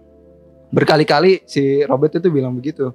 Berkali-kali 0.71 1.43
si 1.47 1.83
Robert 1.87 2.15
itu 2.15 2.31
bilang 2.31 2.55
begitu. 2.55 2.95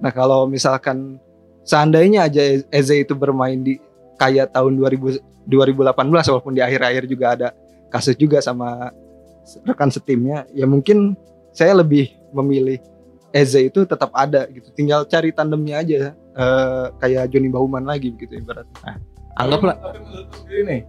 Nah 0.00 0.12
kalau 0.14 0.48
misalkan 0.48 1.20
seandainya 1.64 2.26
aja 2.28 2.64
Eze 2.72 3.04
itu 3.04 3.12
bermain 3.12 3.60
di 3.60 3.76
kayak 4.16 4.56
tahun 4.56 4.80
2000, 4.80 5.48
2018 5.48 6.32
walaupun 6.32 6.52
di 6.56 6.62
akhir-akhir 6.64 7.04
juga 7.04 7.26
ada 7.36 7.48
kasus 7.92 8.16
juga 8.16 8.40
sama 8.40 8.92
rekan 9.64 9.88
setimnya 9.88 10.44
ya 10.52 10.68
mungkin 10.68 11.16
saya 11.56 11.72
lebih 11.76 12.12
memilih 12.36 12.80
Eze 13.32 13.68
itu 13.68 13.84
tetap 13.84 14.08
ada 14.16 14.48
gitu. 14.48 14.72
Tinggal 14.72 15.04
cari 15.04 15.28
tandemnya 15.36 15.84
aja 15.84 16.16
uh, 16.32 16.88
kayak 16.96 17.28
Johnny 17.28 17.52
Bauman 17.52 17.84
lagi 17.84 18.16
gitu 18.16 18.32
ibaratnya. 18.32 18.72
Nah, 18.80 18.96
anggaplah 19.36 19.76
tapi 19.76 19.98
menurut 20.00 20.28
sendiri 20.32 20.62
nih 20.64 20.80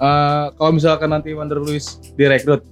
uh, 0.00 0.46
kalau 0.56 0.72
misalkan 0.72 1.10
nanti 1.12 1.32
Wander 1.36 1.60
Luis 1.60 1.98
direkrut 2.16 2.64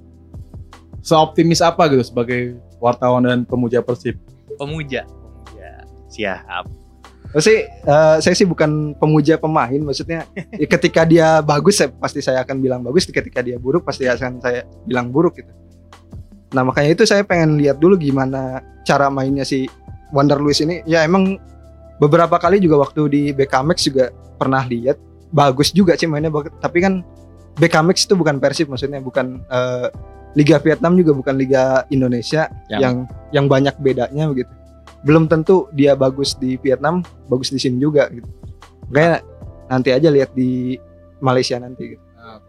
seoptimis 1.05 1.61
apa 1.61 1.87
gitu 1.93 2.03
sebagai 2.03 2.57
wartawan 2.81 3.29
dan 3.29 3.45
pemuja 3.45 3.85
Persib? 3.85 4.17
Pemuja, 4.57 5.05
pemuja. 5.05 5.85
Siap. 6.09 6.65
Sih, 7.43 7.67
uh, 7.91 8.23
saya 8.23 8.35
sih 8.39 8.47
bukan 8.47 8.95
pemuja 8.95 9.35
pemain, 9.35 9.75
maksudnya 9.83 10.23
ya 10.55 10.67
ketika 10.71 11.03
dia 11.03 11.43
bagus, 11.43 11.83
saya, 11.83 11.91
pasti 11.91 12.23
saya 12.23 12.47
akan 12.47 12.63
bilang 12.63 12.81
bagus. 12.87 13.11
Ketika 13.11 13.43
dia 13.43 13.59
buruk, 13.59 13.83
pasti 13.83 14.07
akan 14.07 14.39
saya 14.39 14.63
bilang 14.87 15.11
buruk 15.11 15.43
gitu. 15.43 15.51
Nah 16.55 16.63
makanya 16.63 16.95
itu 16.95 17.03
saya 17.03 17.27
pengen 17.27 17.59
lihat 17.59 17.83
dulu 17.83 17.99
gimana 17.99 18.63
cara 18.87 19.11
mainnya 19.11 19.43
si 19.43 19.67
Wonder 20.15 20.39
Luis 20.39 20.63
ini. 20.63 20.87
Ya 20.87 21.03
emang 21.03 21.43
beberapa 21.99 22.39
kali 22.39 22.63
juga 22.63 22.87
waktu 22.87 23.03
di 23.11 23.23
BKMX 23.35 23.79
juga 23.91 24.15
pernah 24.39 24.63
lihat 24.63 24.95
bagus 25.35 25.75
juga 25.75 25.99
sih 25.99 26.07
mainnya. 26.07 26.31
Tapi 26.63 26.79
kan 26.79 27.03
BKMX 27.59 28.07
itu 28.07 28.15
bukan 28.15 28.39
Persib 28.39 28.71
maksudnya 28.71 29.03
bukan 29.03 29.43
uh, 29.51 29.91
Liga 30.35 30.59
Vietnam 30.59 30.99
juga 30.99 31.15
bukan 31.15 31.35
Liga 31.39 31.87
Indonesia 31.95 32.51
yang 32.67 32.83
yang, 32.83 32.97
yang 33.31 33.47
banyak 33.47 33.75
bedanya 33.79 34.27
begitu. 34.31 34.51
Belum 35.07 35.31
tentu 35.31 35.71
dia 35.71 35.95
bagus 35.95 36.35
di 36.35 36.59
Vietnam, 36.59 37.07
bagus 37.31 37.55
di 37.55 37.59
sini 37.63 37.79
juga 37.79 38.11
gitu. 38.11 38.27
Kayak 38.91 39.23
nanti 39.71 39.95
aja 39.95 40.11
lihat 40.11 40.35
di 40.35 40.75
Malaysia 41.23 41.57
nanti 41.57 41.97
gitu. 41.97 42.05
Nah, 42.19 42.43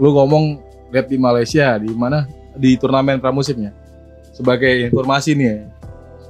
lu 0.00 0.16
ngomong 0.16 0.58
lihat 0.88 1.06
di 1.12 1.20
Malaysia 1.20 1.76
di 1.76 1.92
mana 1.92 2.24
di 2.56 2.74
turnamen 2.80 3.20
pramusimnya. 3.20 3.76
Sebagai 4.32 4.88
informasi 4.88 5.34
nih 5.34 5.46
ya, 5.46 5.58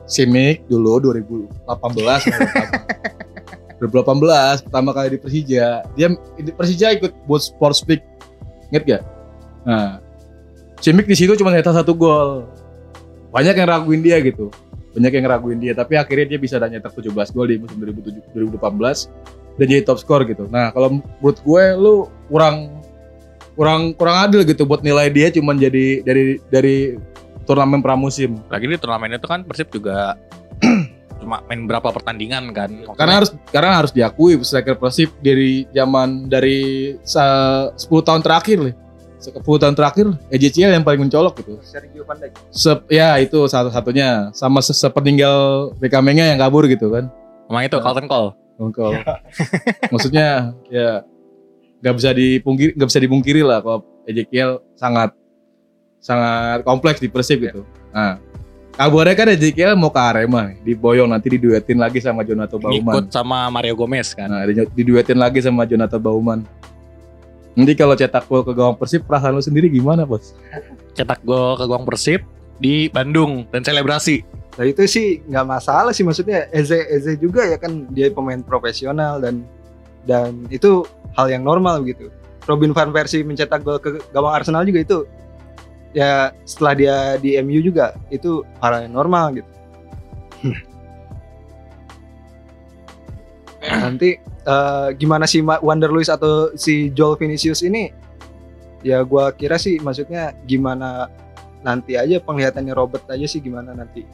Simic 0.09 0.65
dulu 0.73 1.13
2018 1.13 1.69
2018 3.77 3.85
pertama 4.65 4.91
kali 4.97 5.09
di 5.13 5.19
Persija 5.21 5.85
dia 5.93 6.09
di 6.41 6.49
Persija 6.49 6.97
ikut 6.97 7.13
buat 7.29 7.45
Sports 7.45 7.85
Peak 7.85 8.01
inget 8.73 8.85
gak? 8.89 9.03
Nah 9.69 10.01
Simic 10.79 11.07
di 11.11 11.17
situ 11.19 11.35
cuma 11.35 11.51
nyetak 11.51 11.75
satu 11.75 11.93
gol 11.95 12.47
banyak 13.35 13.55
yang 13.59 13.69
raguin 13.69 14.01
dia 14.01 14.23
gitu 14.23 14.49
banyak 14.95 15.13
yang 15.21 15.27
raguin 15.29 15.59
dia 15.61 15.73
tapi 15.77 15.99
akhirnya 15.99 16.37
dia 16.37 16.39
bisa 16.41 16.57
dan 16.57 16.73
nyetak 16.73 16.95
17 16.95 17.13
gol 17.35 17.47
di 17.51 17.61
musim 17.61 17.77
2018 17.83 18.57
dan 19.59 19.67
jadi 19.67 19.83
top 19.85 19.99
skor 20.01 20.23
gitu 20.25 20.47
nah 20.49 20.71
kalau 20.71 21.03
menurut 21.03 21.39
gue 21.43 21.65
lu 21.77 21.95
kurang 22.31 22.79
kurang 23.59 23.91
kurang 23.99 24.17
adil 24.31 24.47
gitu 24.47 24.63
buat 24.63 24.87
nilai 24.87 25.11
dia 25.11 25.35
cuma 25.35 25.51
jadi 25.51 26.07
dari 26.07 26.39
dari 26.47 26.95
turnamen 27.49 27.81
pramusim. 27.81 28.37
Lagi 28.53 28.69
di 28.69 28.77
turnamen 28.77 29.17
itu 29.17 29.25
kan 29.25 29.41
Persib 29.49 29.73
juga 29.73 30.21
cuma 31.25 31.41
main 31.49 31.65
berapa 31.65 31.89
pertandingan 31.89 32.53
kan. 32.53 32.71
Karena 32.93 33.25
harus 33.25 33.33
karena 33.49 33.81
harus 33.81 33.91
diakui 33.97 34.37
striker 34.45 34.77
Persib 34.77 35.17
dari 35.25 35.65
zaman 35.73 36.29
dari 36.29 36.93
10 37.01 37.73
tahun 37.81 38.21
terakhir 38.21 38.61
nih. 38.61 38.77
10 39.35 39.45
tahun 39.45 39.75
terakhir 39.77 40.07
EJCL 40.33 40.73
yang 40.75 40.85
paling 40.87 41.05
mencolok 41.05 41.45
gitu. 41.45 41.61
Sergio 41.61 42.03
Van 42.09 42.17
Dijk. 42.17 42.33
Se 42.49 42.73
ya 42.89 43.21
itu 43.21 43.45
satu-satunya 43.45 44.33
sama 44.33 44.65
sepeninggal 44.65 45.71
Bekamenya 45.77 46.33
yang 46.33 46.39
kabur 46.41 46.65
gitu 46.67 46.89
kan. 46.89 47.13
Emang 47.49 47.63
itu 47.69 47.77
Carlton 47.81 48.07
Cole. 48.09 48.31
Cole. 48.75 48.99
Maksudnya 49.93 50.53
ya 50.69 51.07
nggak 51.79 51.95
bisa 51.95 52.11
dipungkiri 52.11 52.71
nggak 52.75 52.89
bisa 52.91 53.01
dipungkiri 53.01 53.43
lah 53.47 53.63
kalau 53.63 53.87
Ezekiel 54.03 54.59
sangat 54.75 55.15
sangat 56.03 56.67
kompleks 56.67 56.99
di 56.99 57.07
Persib 57.07 57.45
gitu. 57.45 57.63
Nah, 57.95 58.19
kabarnya 58.75 59.15
kan 59.15 59.29
Ezekiel 59.31 59.75
mau 59.75 59.91
ke 59.91 60.01
Arema 60.01 60.51
nih, 60.51 60.59
diboyong 60.65 61.11
nanti 61.11 61.35
diduetin 61.35 61.79
lagi 61.79 61.99
sama 62.03 62.23
Jonathan 62.23 62.59
Bauman. 62.59 62.95
Ikut 62.95 63.07
sama 63.15 63.47
Mario 63.51 63.75
Gomez 63.79 64.15
kan. 64.15 64.31
Nah, 64.31 64.43
diduetin 64.75 65.19
lagi 65.19 65.39
sama 65.43 65.67
Jonathan 65.67 66.01
Bauman. 66.03 66.43
Nanti 67.57 67.73
kalau 67.75 67.95
cetak 67.97 68.29
gol 68.29 68.45
ke 68.45 68.53
gawang 68.53 68.77
Persib, 68.77 69.07
perasaan 69.09 69.35
lu 69.35 69.43
sendiri 69.43 69.73
gimana, 69.73 70.05
Bos? 70.05 70.37
Cetak 70.95 71.25
gol 71.25 71.57
ke 71.57 71.65
gawang 71.65 71.87
Persib 71.89 72.23
di 72.59 72.91
Bandung 72.91 73.47
dan 73.55 73.63
selebrasi. 73.63 74.23
Nah 74.59 74.67
itu 74.67 74.83
sih 74.91 75.23
nggak 75.23 75.47
masalah 75.47 75.95
sih 75.95 76.03
maksudnya 76.03 76.51
Eze 76.51 76.83
Eze 76.91 77.15
juga 77.15 77.47
ya 77.47 77.55
kan 77.55 77.87
dia 77.95 78.11
pemain 78.11 78.43
profesional 78.43 79.23
dan 79.23 79.47
dan 80.03 80.51
itu 80.51 80.83
hal 81.15 81.31
yang 81.31 81.47
normal 81.47 81.87
gitu. 81.87 82.11
Robin 82.51 82.75
van 82.75 82.91
Persie 82.91 83.23
mencetak 83.23 83.63
gol 83.63 83.79
ke 83.79 84.03
gawang 84.11 84.35
Arsenal 84.35 84.67
juga 84.67 84.83
itu 84.83 84.99
ya 85.95 86.35
setelah 86.43 86.75
dia 86.75 86.97
di 87.23 87.39
MU 87.45 87.63
juga 87.63 87.95
itu 88.11 88.43
hal 88.59 88.91
yang 88.91 88.95
normal 88.99 89.39
gitu. 89.39 89.51
Nanti 93.85 94.19
uh, 94.49 94.89
gimana 94.97 95.29
si 95.29 95.45
Wander 95.45 95.93
Luis 95.93 96.09
atau 96.09 96.57
si 96.57 96.89
Joel 96.97 97.21
Vinicius 97.21 97.61
ini 97.61 97.93
ya 98.81 99.05
gua 99.05 99.31
kira 99.37 99.61
sih 99.61 99.77
maksudnya 99.85 100.33
gimana 100.49 101.13
nanti 101.61 102.01
aja 102.01 102.17
penglihatannya 102.25 102.73
Robert 102.73 103.05
aja 103.13 103.29
sih 103.29 103.45
gimana 103.45 103.77
nanti 103.77 104.09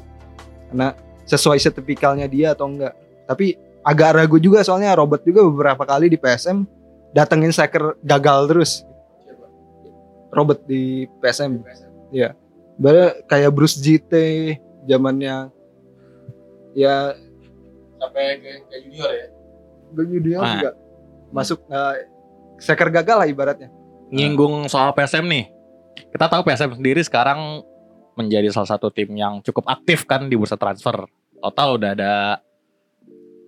karena 0.73 0.97
sesuai 1.25 1.63
setipikalnya 1.63 2.27
dia 2.27 2.53
atau 2.53 2.67
enggak 2.67 2.97
tapi 3.31 3.55
agak 3.85 4.11
ragu 4.17 4.37
juga 4.41 4.65
soalnya 4.65 4.97
Robert 4.97 5.23
juga 5.23 5.45
beberapa 5.45 5.85
kali 5.85 6.09
di 6.09 6.19
PSM 6.19 6.65
datengin 7.15 7.55
striker 7.55 7.95
gagal 8.03 8.51
terus. 8.51 8.73
Robert 10.35 10.67
di 10.67 11.07
PSM. 11.23 11.63
Iya. 12.11 12.35
Baru 12.75 13.15
kayak 13.31 13.55
Bruce 13.55 13.79
JT 13.79 14.11
zamannya 14.91 15.55
ya 16.75 17.15
sampai 18.03 18.43
ke, 18.43 18.51
ke 18.67 18.77
junior 18.83 19.15
ya. 19.15 19.27
Ke 19.95 20.03
junior 20.05 20.43
nah. 20.43 20.53
juga 20.59 20.71
masuk 21.31 21.63
uh, 21.71 21.95
striker 22.59 22.91
gagal 22.91 23.17
lah 23.23 23.29
ibaratnya. 23.31 23.71
Nyinggung 24.11 24.67
soal 24.71 24.95
PSM 24.95 25.27
nih. 25.27 25.51
Kita 26.11 26.27
tahu 26.27 26.43
PSM 26.47 26.79
sendiri 26.79 27.01
sekarang 27.03 27.63
menjadi 28.15 28.51
salah 28.55 28.71
satu 28.71 28.91
tim 28.91 29.11
yang 29.15 29.43
cukup 29.43 29.67
aktif 29.67 30.07
kan 30.07 30.31
di 30.31 30.39
bursa 30.39 30.55
transfer. 30.55 31.07
Total 31.43 31.69
udah 31.75 31.91
ada 31.95 32.13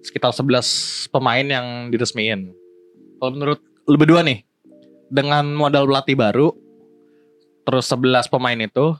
sekitar 0.03 0.35
11 0.35 1.11
pemain 1.11 1.47
yang 1.47 1.91
diresmiin. 1.91 2.55
Kalau 3.19 3.31
menurut 3.35 3.61
lu 3.87 3.97
berdua 3.99 4.23
nih, 4.23 4.43
dengan 5.07 5.47
modal 5.55 5.87
pelatih 5.87 6.19
baru, 6.19 6.49
terus 7.63 7.87
11 7.91 8.31
pemain 8.31 8.59
itu, 8.59 8.95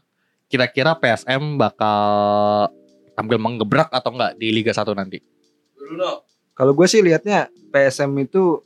kira-kira 0.47 0.95
PSM 0.99 1.59
bakal 1.59 2.71
tampil 3.19 3.39
menggebrak 3.39 3.91
atau 3.91 4.15
enggak 4.15 4.39
di 4.39 4.55
Liga 4.55 4.71
1 4.75 4.87
nanti? 4.95 5.19
Bruno. 5.75 6.27
Kalau 6.57 6.73
gue 6.73 6.87
sih 6.89 7.05
lihatnya 7.05 7.53
PSM 7.69 8.17
itu 8.19 8.65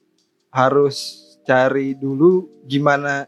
harus 0.49 1.19
cari 1.43 1.99
dulu 1.99 2.47
gimana 2.63 3.27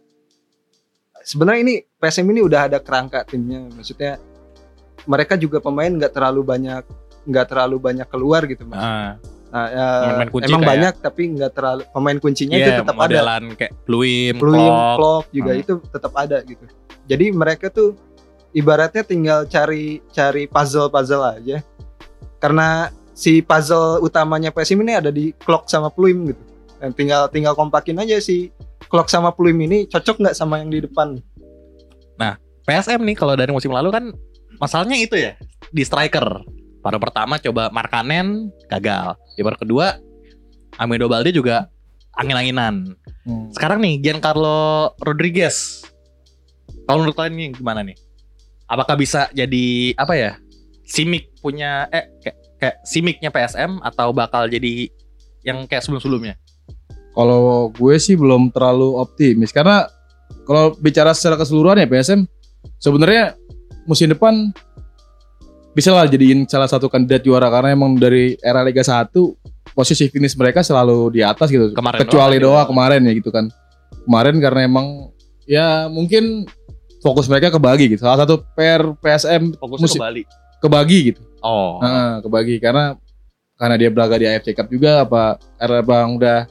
sebenarnya 1.19 1.61
ini 1.63 1.75
PSM 1.99 2.27
ini 2.31 2.41
udah 2.43 2.71
ada 2.71 2.79
kerangka 2.79 3.27
timnya 3.27 3.67
maksudnya 3.69 4.19
mereka 5.05 5.35
juga 5.35 5.59
pemain 5.59 5.91
nggak 5.91 6.15
terlalu 6.15 6.47
banyak 6.47 6.83
nggak 7.23 7.47
terlalu 7.47 7.77
banyak 7.79 8.07
keluar 8.07 8.47
gitu 8.47 8.63
mas. 8.67 8.79
Nah, 8.79 9.11
Nah, 9.53 9.69
ya, 9.69 9.87
Pemain 10.09 10.31
kunci 10.33 10.49
emang 10.49 10.63
kayak- 10.65 10.73
banyak 10.73 10.95
tapi 11.05 11.23
nggak 11.37 11.53
terlalu 11.53 11.83
pemain 11.93 12.17
kuncinya 12.17 12.57
itu 12.57 12.71
iya, 12.73 12.81
tetap 12.81 12.97
ada. 12.97 13.21
kayak 13.53 13.73
Pluim, 13.85 14.35
Pluim, 14.41 14.73
Klok. 14.97 15.25
Juga 15.29 15.53
Hmm. 15.53 15.61
itu 15.61 15.73
tetap 15.93 16.13
ada 16.17 16.41
gitu. 16.41 16.65
Jadi 17.05 17.27
mereka 17.37 17.69
tuh 17.69 17.93
ibaratnya 18.57 19.05
tinggal 19.05 19.45
cari 19.45 20.01
cari 20.09 20.49
puzzle-puzzle 20.49 21.37
aja. 21.37 21.61
Karena 22.41 22.89
si 23.13 23.45
puzzle 23.45 24.01
utamanya 24.01 24.51
PSM 24.53 24.83
ini 24.85 24.93
ada 24.97 25.13
di 25.13 25.33
Klok 25.37 25.69
sama 25.69 25.89
Pluim 25.93 26.33
gitu. 26.33 26.43
Dan 26.83 26.91
tinggal 26.97 27.31
tinggal 27.31 27.55
kompakin 27.55 28.01
aja 28.03 28.19
si 28.19 28.51
Klok 28.89 29.09
sama 29.09 29.33
Pluim 29.33 29.57
ini 29.63 29.87
cocok 29.87 30.21
nggak 30.21 30.37
sama 30.37 30.61
yang 30.61 30.73
di 30.73 30.83
depan. 30.85 31.21
PSM 32.63 33.03
nih 33.03 33.17
kalau 33.19 33.35
dari 33.35 33.51
musim 33.51 33.75
lalu 33.75 33.91
kan 33.91 34.05
masalahnya 34.63 34.99
itu 34.99 35.19
ya 35.19 35.35
di 35.75 35.83
striker. 35.83 36.47
Pada 36.83 36.99
pertama 36.99 37.39
coba 37.39 37.71
Markanen 37.71 38.51
gagal. 38.67 39.15
Di 39.39 39.43
paruh 39.47 39.59
kedua 39.59 39.99
Amido 40.79 41.07
Balde 41.07 41.31
juga 41.31 41.71
angin-anginan. 42.19 42.99
Hmm. 43.27 43.51
Sekarang 43.55 43.79
nih 43.83 44.03
Giancarlo 44.03 44.95
Rodriguez. 44.99 45.87
Kalau 46.87 47.03
menurut 47.03 47.15
kalian 47.15 47.35
nih 47.39 47.51
gimana 47.55 47.87
nih? 47.87 47.95
Apakah 48.67 48.99
bisa 48.99 49.31
jadi 49.31 49.95
apa 49.95 50.15
ya? 50.19 50.31
Simik 50.83 51.31
punya 51.39 51.87
eh 51.95 52.11
kayak, 52.19 52.37
kayak 52.63 52.79
simiknya 52.87 53.35
PSM 53.35 53.83
atau 53.83 54.15
bakal 54.15 54.47
jadi 54.47 54.87
yang 55.43 55.67
kayak 55.67 55.83
sebelum-sebelumnya? 55.83 56.39
Kalau 57.11 57.75
gue 57.75 57.95
sih 57.99 58.15
belum 58.15 58.55
terlalu 58.55 59.03
optimis 59.03 59.51
karena 59.51 59.91
kalau 60.47 60.79
bicara 60.79 61.11
secara 61.11 61.35
keseluruhan 61.35 61.83
ya 61.83 61.91
PSM 61.91 62.23
sebenarnya 62.79 63.35
musim 63.85 64.07
depan 64.15 64.55
bisa 65.75 65.91
lah 65.91 66.07
jadiin 66.07 66.47
salah 66.47 66.71
satu 66.71 66.87
kandidat 66.87 67.27
juara 67.27 67.51
karena 67.51 67.75
emang 67.75 67.99
dari 67.99 68.39
era 68.39 68.63
Liga 68.63 68.87
1 68.87 69.11
posisi 69.75 70.07
finish 70.07 70.37
mereka 70.39 70.63
selalu 70.63 71.19
di 71.19 71.21
atas 71.25 71.49
gitu. 71.51 71.73
Kemarin 71.75 71.99
Kecuali 72.07 72.37
doa 72.39 72.63
tadi. 72.63 72.71
kemarin 72.71 73.01
ya 73.09 73.13
gitu 73.19 73.31
kan. 73.35 73.49
Kemarin 74.07 74.37
karena 74.39 74.61
emang 74.69 74.87
ya 75.49 75.89
mungkin 75.91 76.47
fokus 77.03 77.27
mereka 77.27 77.51
kebagi 77.51 77.97
gitu. 77.97 78.07
Salah 78.07 78.23
satu 78.25 78.45
per 78.55 78.95
PSM 79.01 79.59
Fokusnya 79.59 79.83
musim 79.85 80.01
ke 80.01 80.05
Bali. 80.07 80.23
kebagi 80.63 80.99
gitu. 81.13 81.23
Oh. 81.43 81.83
Nah, 81.83 82.23
kebagi 82.23 82.63
karena 82.63 82.97
karena 83.59 83.75
dia 83.79 83.91
belaga 83.91 84.17
di 84.19 84.27
AFC 84.27 84.55
Cup 84.57 84.71
juga 84.71 85.07
apa 85.07 85.39
karena 85.59 85.81
Bang 85.83 86.19
udah 86.19 86.47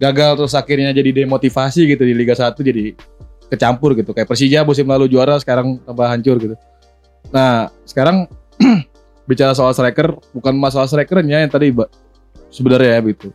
gagal 0.00 0.30
terus 0.42 0.52
akhirnya 0.58 0.90
jadi 0.90 1.24
demotivasi 1.24 1.86
gitu 1.86 2.02
di 2.02 2.12
Liga 2.16 2.34
1 2.34 2.56
jadi 2.58 2.96
kecampur 3.52 3.92
gitu. 3.94 4.10
Kayak 4.16 4.28
Persija 4.32 4.64
musim 4.64 4.88
lalu 4.88 5.12
juara 5.12 5.36
sekarang 5.38 5.78
tambah 5.84 6.08
hancur 6.08 6.36
gitu. 6.40 6.56
Nah, 7.30 7.68
sekarang 7.84 8.26
bicara 9.30 9.54
soal 9.54 9.70
striker 9.76 10.16
bukan 10.34 10.56
masalah 10.56 10.88
strikernya 10.88 11.44
yang 11.46 11.52
tadi 11.52 11.70
sebenarnya 12.48 12.98
ya 12.98 13.00
gitu. 13.12 13.28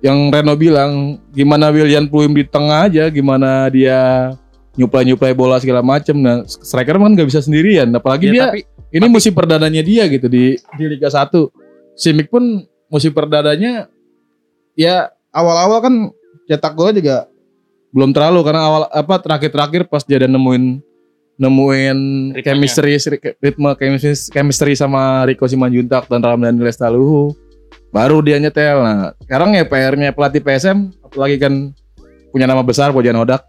Yang 0.00 0.18
Reno 0.32 0.54
bilang 0.56 1.20
gimana 1.34 1.68
William 1.68 2.08
Pluim 2.08 2.32
di 2.32 2.48
tengah 2.48 2.88
aja, 2.88 3.04
gimana 3.12 3.68
dia 3.68 4.32
nyuplai-nyuplai 4.80 5.36
bola 5.36 5.60
segala 5.60 5.84
macem. 5.84 6.16
Nah, 6.16 6.48
striker 6.48 6.96
kan 6.96 7.12
nggak 7.12 7.28
bisa 7.28 7.44
sendirian, 7.44 7.92
apalagi 7.92 8.32
Ya, 8.32 8.32
dia 8.32 8.44
tapi 8.48 8.60
ini 8.90 9.06
musim 9.06 9.32
perdananya 9.34 9.82
dia 9.82 10.06
gitu 10.10 10.26
di 10.26 10.58
di 10.58 10.84
Liga 10.86 11.10
1. 11.10 11.30
Simic 11.94 12.30
pun 12.30 12.66
musim 12.90 13.14
perdananya 13.14 13.86
ya 14.74 15.10
awal-awal 15.30 15.78
kan 15.82 15.94
cetak 16.50 16.74
gol 16.74 16.90
juga 16.90 17.30
belum 17.90 18.14
terlalu 18.14 18.40
karena 18.46 18.62
awal 18.66 18.82
apa 18.90 19.14
terakhir-terakhir 19.22 19.86
pas 19.90 20.02
dia 20.02 20.22
ada 20.22 20.30
nemuin 20.30 20.82
nemuin 21.40 21.98
chemistry 22.42 22.98
ritme 23.38 23.70
chemistry, 23.78 24.14
chemistry 24.30 24.72
sama 24.78 25.26
Rico 25.26 25.46
Simanjuntak 25.46 26.06
dan 26.06 26.22
Ramdan 26.22 26.58
Lestaluhu 26.58 27.34
baru 27.90 28.22
dia 28.22 28.38
nyetel. 28.38 28.78
Nah, 28.82 29.14
sekarang 29.22 29.54
ya 29.58 29.66
PR-nya 29.66 30.14
pelatih 30.14 30.42
PSM 30.42 30.94
apalagi 31.02 31.36
kan 31.38 31.74
punya 32.30 32.46
nama 32.46 32.62
besar 32.62 32.94
Bojan 32.94 33.18
Odak. 33.18 33.42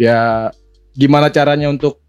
Ya 0.00 0.48
gimana 0.96 1.28
caranya 1.32 1.68
untuk 1.68 1.99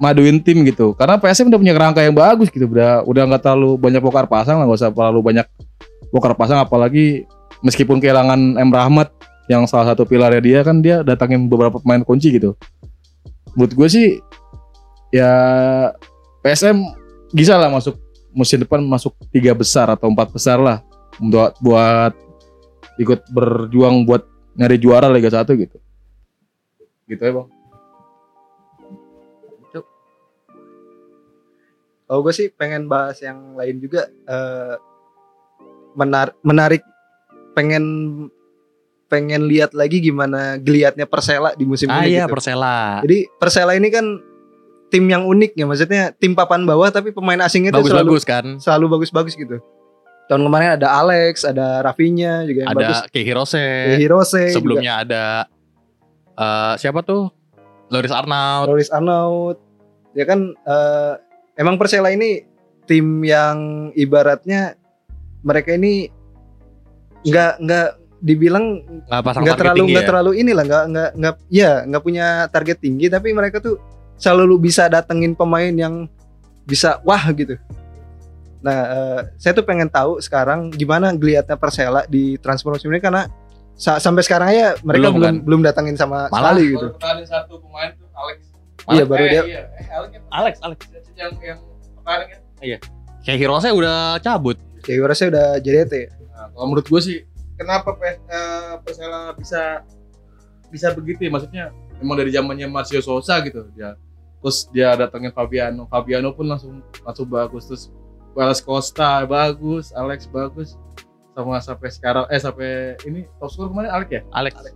maduin 0.00 0.40
tim 0.40 0.64
gitu. 0.64 0.96
Karena 0.96 1.20
PSM 1.20 1.52
udah 1.52 1.60
punya 1.60 1.74
kerangka 1.76 2.00
yang 2.00 2.16
bagus 2.16 2.48
gitu 2.48 2.64
udah 2.66 3.04
udah 3.04 3.22
nggak 3.28 3.42
terlalu 3.44 3.76
banyak 3.76 4.00
bongkar 4.00 4.26
pasang 4.26 4.56
lah 4.56 4.64
nggak 4.64 4.80
usah 4.80 4.90
terlalu 4.90 5.20
banyak 5.20 5.46
bongkar 6.08 6.34
pasang 6.34 6.58
apalagi 6.58 7.28
meskipun 7.60 8.00
kehilangan 8.00 8.56
M. 8.56 8.72
Rahmat 8.72 9.12
yang 9.52 9.68
salah 9.68 9.92
satu 9.92 10.08
pilarnya 10.08 10.40
dia 10.40 10.60
kan 10.64 10.80
dia 10.80 11.04
datangin 11.04 11.46
beberapa 11.46 11.76
pemain 11.78 12.00
kunci 12.00 12.32
gitu. 12.32 12.56
Menurut 13.52 13.72
gue 13.76 13.88
sih 13.92 14.06
ya 15.12 15.30
PSM 16.40 16.80
bisa 17.36 17.60
lah 17.60 17.68
masuk 17.68 18.00
musim 18.32 18.62
depan 18.62 18.80
masuk 18.80 19.12
tiga 19.28 19.52
besar 19.52 19.92
atau 19.92 20.08
empat 20.08 20.32
besar 20.32 20.56
lah 20.56 20.80
buat 21.20 21.52
buat 21.60 22.14
ikut 22.96 23.28
berjuang 23.28 24.08
buat 24.08 24.24
nyari 24.56 24.80
juara 24.80 25.12
Liga 25.12 25.28
1 25.28 25.44
gitu. 25.44 25.76
Gitu 27.04 27.20
ya 27.20 27.32
bang 27.36 27.59
Kalau 32.10 32.26
gue 32.26 32.34
sih 32.34 32.50
pengen 32.50 32.90
bahas 32.90 33.22
yang 33.22 33.54
lain 33.54 33.78
juga 33.78 34.10
eh, 34.10 34.74
menar 35.94 36.34
menarik 36.42 36.82
pengen 37.54 38.26
pengen 39.06 39.46
lihat 39.46 39.74
lagi 39.78 40.02
gimana 40.02 40.58
geliatnya 40.58 41.06
Persela 41.06 41.54
di 41.54 41.62
musim 41.62 41.86
ah 41.86 42.02
ini 42.02 42.18
iya 42.18 42.26
gitu. 42.26 42.34
Persela. 42.34 42.98
Jadi 43.06 43.30
Persela 43.38 43.78
ini 43.78 43.94
kan 43.94 44.06
tim 44.90 45.06
yang 45.06 45.22
unik 45.22 45.54
ya, 45.54 45.70
maksudnya 45.70 46.10
tim 46.18 46.34
papan 46.34 46.66
bawah 46.66 46.90
tapi 46.90 47.14
pemain 47.14 47.38
asingnya 47.46 47.70
itu 47.70 47.78
selalu 47.86 48.18
Bagus-bagus 48.18 48.24
kan. 48.26 48.44
selalu 48.58 48.86
bagus-bagus 48.98 49.38
gitu. 49.38 49.62
Tahun 50.26 50.42
kemarin 50.42 50.78
ada 50.78 50.90
Alex, 50.90 51.46
ada 51.46 51.78
Rafinha 51.82 52.42
juga 52.42 52.66
yang 52.66 52.74
bagus. 52.74 53.06
Ada 53.06 53.10
Kehirose. 53.14 53.62
Ya, 53.62 53.98
Hirose 54.02 54.50
Sebelumnya 54.50 55.06
ada 55.06 55.24
eh 56.34 56.74
siapa 56.74 57.06
tuh? 57.06 57.30
Loris 57.90 58.10
juga, 58.10 58.18
Arnaud. 58.22 58.66
Loris 58.66 58.90
Arnaud. 58.90 59.56
Ya 60.14 60.26
kan 60.26 60.54
eh, 60.54 61.14
emang 61.60 61.76
Persela 61.76 62.08
ini 62.08 62.40
tim 62.88 63.20
yang 63.20 63.58
ibaratnya 63.92 64.74
mereka 65.40 65.76
ini 65.76 66.08
nggak 67.20 67.52
nggak 67.60 67.88
dibilang 68.20 68.80
Nggak 69.08 69.56
terlalu 69.56 69.84
nggak 69.92 70.04
ya. 70.04 70.08
terlalu 70.08 70.30
inilah 70.36 70.64
nggak 70.64 70.84
nggak 70.88 71.10
nggak 71.16 71.34
ya 71.48 71.84
nggak 71.84 72.02
punya 72.02 72.26
target 72.48 72.80
tinggi 72.80 73.06
tapi 73.06 73.32
mereka 73.32 73.60
tuh 73.60 73.76
selalu 74.16 74.60
bisa 74.60 74.88
datengin 74.88 75.32
pemain 75.32 75.72
yang 75.72 76.04
bisa 76.64 77.00
wah 77.02 77.24
gitu. 77.32 77.56
Nah, 78.60 78.78
eh, 78.86 79.20
saya 79.40 79.56
tuh 79.56 79.64
pengen 79.64 79.88
tahu 79.88 80.20
sekarang 80.20 80.68
gimana 80.68 81.16
geliatnya 81.16 81.56
Persela 81.56 82.04
di 82.04 82.36
transfer 82.36 82.68
musim 82.68 82.92
ini 82.92 83.00
karena 83.00 83.24
sa- 83.72 83.96
sampai 83.96 84.20
sekarang 84.20 84.52
ya 84.52 84.76
mereka 84.84 85.08
Belum, 85.08 85.16
belum 85.16 85.24
kan? 85.24 85.34
belum 85.40 85.60
datangin 85.64 85.96
sama 85.96 86.28
Malah 86.28 86.52
sekali 86.52 86.64
gitu. 86.76 86.86
ada 87.00 87.24
satu 87.24 87.56
pemain 87.58 87.88
tuh 87.96 88.04
Alex 88.12 88.49
Iya 88.88 89.04
baru 89.04 89.24
dia 89.28 89.42
iya 89.44 89.62
eh, 89.76 89.86
Alex 89.92 90.10
yang 90.14 90.24
Alex, 90.30 90.54
Alex. 90.62 90.78
yang 91.14 91.32
yang 91.42 91.58
kemarin 92.00 92.26
kan 92.30 92.40
Kehirose 93.20 93.68
udah 93.70 94.16
cabut. 94.18 94.56
kayak 94.80 95.12
saya 95.12 95.28
udah 95.28 95.46
JDT. 95.60 95.92
ya. 95.92 96.08
Nah, 96.32 96.48
kalau 96.56 96.66
menurut 96.72 96.88
gue 96.88 97.00
sih, 97.04 97.16
kenapa 97.54 97.92
PS, 97.92 98.16
eh, 98.24 98.74
Persela 98.80 99.36
bisa 99.36 99.84
bisa 100.72 100.88
begitu 100.96 101.28
ya? 101.28 101.30
Maksudnya 101.30 101.64
emang 102.00 102.16
dari 102.16 102.32
zamannya 102.32 102.64
Marcio 102.64 103.04
Sosa 103.04 103.44
gitu 103.44 103.68
dia. 103.76 103.92
Terus 104.40 104.64
dia 104.72 104.96
datangin 104.96 105.36
Fabiano, 105.36 105.84
Fabiano 105.84 106.32
pun 106.32 106.48
langsung 106.48 106.80
langsung 107.04 107.28
bagus. 107.28 107.68
Terus 107.68 107.92
Wallace 108.32 108.64
Costa 108.64 109.28
bagus, 109.28 109.92
Alex 109.92 110.24
bagus. 110.24 110.80
Sama 111.36 111.60
sampai 111.60 111.88
sekarang 111.92 112.24
eh 112.32 112.40
sampai 112.40 112.96
ini 113.04 113.28
top 113.36 113.52
score 113.52 113.68
kemarin 113.68 113.92
Alex 113.92 114.08
ya? 114.10 114.22
Alex. 114.32 114.52
Alex. 114.56 114.74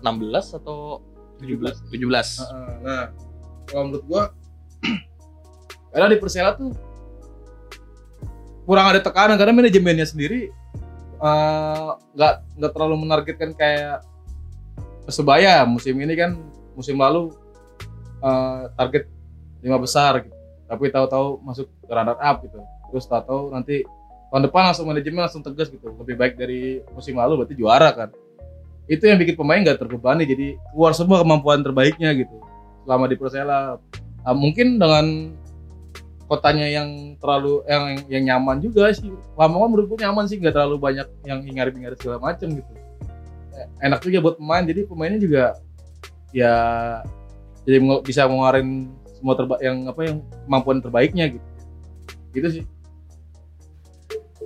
16 0.00 0.56
atau 0.56 1.04
17? 1.40 1.84
17. 1.92 2.00
Heeh, 2.40 2.72
Nah, 2.80 3.04
kalau 3.68 3.90
menurut 3.90 4.04
gua 4.06 4.22
karena 5.92 6.06
di 6.12 6.18
Persela 6.20 6.52
tuh 6.56 6.72
kurang 8.64 8.92
ada 8.92 9.00
tekanan 9.00 9.36
karena 9.36 9.52
manajemennya 9.52 10.06
sendiri 10.08 10.48
eh, 11.20 11.88
nggak 12.16 12.34
nggak 12.60 12.72
terlalu 12.72 12.94
menargetkan 13.04 13.52
kayak 13.56 14.04
Persebaya 15.04 15.68
musim 15.68 16.00
ini 16.00 16.16
kan 16.16 16.40
musim 16.72 16.96
lalu 16.96 17.32
eh, 18.24 18.62
target 18.72 19.04
lima 19.64 19.80
besar 19.80 20.24
gitu. 20.24 20.36
tapi 20.64 20.88
tahu-tahu 20.88 21.44
masuk 21.44 21.68
ke 21.68 21.92
runner 21.92 22.16
up 22.16 22.40
gitu. 22.40 22.56
Terus 22.88 23.04
tahu-tahu 23.04 23.52
nanti 23.52 23.84
tahun 24.32 24.48
depan 24.48 24.72
langsung 24.72 24.88
manajemen 24.88 25.28
langsung 25.28 25.44
tegas 25.44 25.68
gitu. 25.68 25.92
Lebih 25.92 26.16
baik 26.16 26.34
dari 26.40 26.80
musim 26.96 27.20
lalu 27.20 27.44
berarti 27.44 27.54
juara 27.56 27.92
kan. 27.92 28.08
Itu 28.88 29.04
yang 29.04 29.20
bikin 29.20 29.36
pemain 29.36 29.60
nggak 29.60 29.76
terbebani 29.76 30.24
jadi 30.24 30.56
keluar 30.72 30.96
semua 30.96 31.20
kemampuan 31.20 31.60
terbaiknya 31.60 32.16
gitu 32.16 32.36
selama 32.84 33.04
di 33.08 33.16
Persela. 33.16 33.80
Ah, 34.24 34.36
mungkin 34.36 34.80
dengan 34.80 35.36
kotanya 36.24 36.64
yang 36.64 37.20
terlalu 37.20 37.60
yang 37.68 37.84
yang 38.08 38.22
nyaman 38.32 38.60
juga 38.64 38.88
sih. 38.96 39.12
Lama-lama 39.36 39.76
menurutku 39.76 40.00
nyaman 40.00 40.24
sih 40.24 40.40
nggak 40.40 40.56
terlalu 40.56 40.76
banyak 40.80 41.08
yang 41.28 41.44
hingar-bingar 41.44 41.92
segala 42.00 42.20
macam 42.20 42.48
gitu. 42.56 42.72
Eh, 43.54 43.68
enak 43.84 44.00
juga 44.00 44.18
buat 44.24 44.36
pemain 44.40 44.64
jadi 44.64 44.80
pemainnya 44.88 45.20
juga 45.20 45.44
ya 46.34 46.54
jadi 47.68 47.78
bisa 48.02 48.26
mengeluarin 48.26 48.90
semua 49.14 49.34
terbaik 49.38 49.62
yang 49.62 49.78
apa 49.88 50.00
yang 50.04 50.16
kemampuan 50.48 50.78
terbaiknya 50.80 51.24
gitu. 51.36 51.46
Gitu 52.32 52.48
sih. 52.60 52.64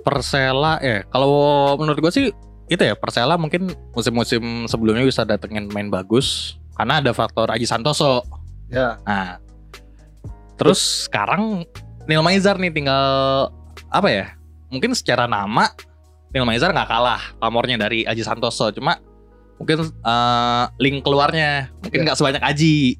Persela 0.03 0.79
ya 0.83 1.03
kalau 1.11 1.31
menurut 1.79 1.99
gue 1.99 2.11
sih 2.11 2.25
itu 2.69 2.83
ya 2.85 2.93
Persela 2.93 3.39
mungkin 3.39 3.71
musim-musim 3.95 4.67
sebelumnya 4.69 5.03
bisa 5.07 5.25
datengin 5.25 5.71
main 5.71 5.89
bagus 5.89 6.58
karena 6.79 7.03
ada 7.03 7.11
faktor 7.11 7.51
Aji 7.51 7.67
Santoso 7.67 8.23
Ya. 8.71 9.01
nah 9.03 9.41
terus 10.55 11.09
sekarang 11.09 11.65
Neil 12.07 12.23
Maizar 12.23 12.55
nih 12.55 12.71
tinggal 12.71 13.03
apa 13.89 14.07
ya 14.07 14.25
mungkin 14.69 14.93
secara 14.95 15.27
nama 15.27 15.73
Neil 16.29 16.45
Maizar 16.45 16.71
nggak 16.71 16.87
kalah 16.87 17.21
pamornya 17.37 17.75
dari 17.75 18.05
Aji 18.07 18.23
Santoso 18.23 18.71
cuma 18.71 19.01
mungkin 19.57 19.89
eh, 19.91 20.63
link 20.79 21.03
keluarnya 21.03 21.67
mungkin 21.83 21.99
Ya. 21.99 22.05
nggak 22.07 22.17
sebanyak 22.17 22.43
Aji 22.45 22.95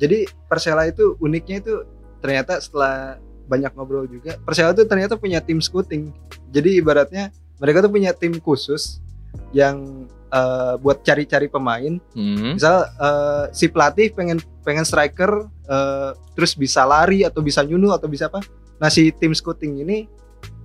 Jadi 0.00 0.24
Persela 0.48 0.88
itu 0.88 1.12
uniknya 1.20 1.60
itu 1.60 1.84
ternyata 2.24 2.56
setelah 2.56 3.20
banyak 3.44 3.68
ngobrol 3.76 4.08
juga, 4.08 4.40
Persela 4.40 4.72
itu 4.72 4.88
ternyata 4.88 5.12
punya 5.20 5.44
tim 5.44 5.60
scouting. 5.60 6.08
Jadi 6.48 6.80
ibaratnya 6.80 7.28
mereka 7.60 7.84
tuh 7.84 7.92
punya 7.92 8.16
tim 8.16 8.32
khusus 8.40 9.04
yang 9.52 10.08
eh, 10.30 10.74
buat 10.78 11.02
cari-cari 11.02 11.50
pemain. 11.50 11.98
Hmm. 12.14 12.54
Misal 12.56 12.86
eh, 12.86 13.44
si 13.52 13.66
pelatih 13.68 14.14
pengen 14.14 14.38
pengen 14.62 14.86
striker 14.86 15.50
eh, 15.66 16.10
terus 16.38 16.54
bisa 16.54 16.86
lari 16.86 17.26
atau 17.26 17.42
bisa 17.42 17.60
nyunu 17.60 17.90
atau 17.90 18.06
bisa 18.06 18.30
apa. 18.30 18.40
Nah, 18.80 18.88
si 18.88 19.12
tim 19.12 19.34
scouting 19.34 19.84
ini 19.84 20.08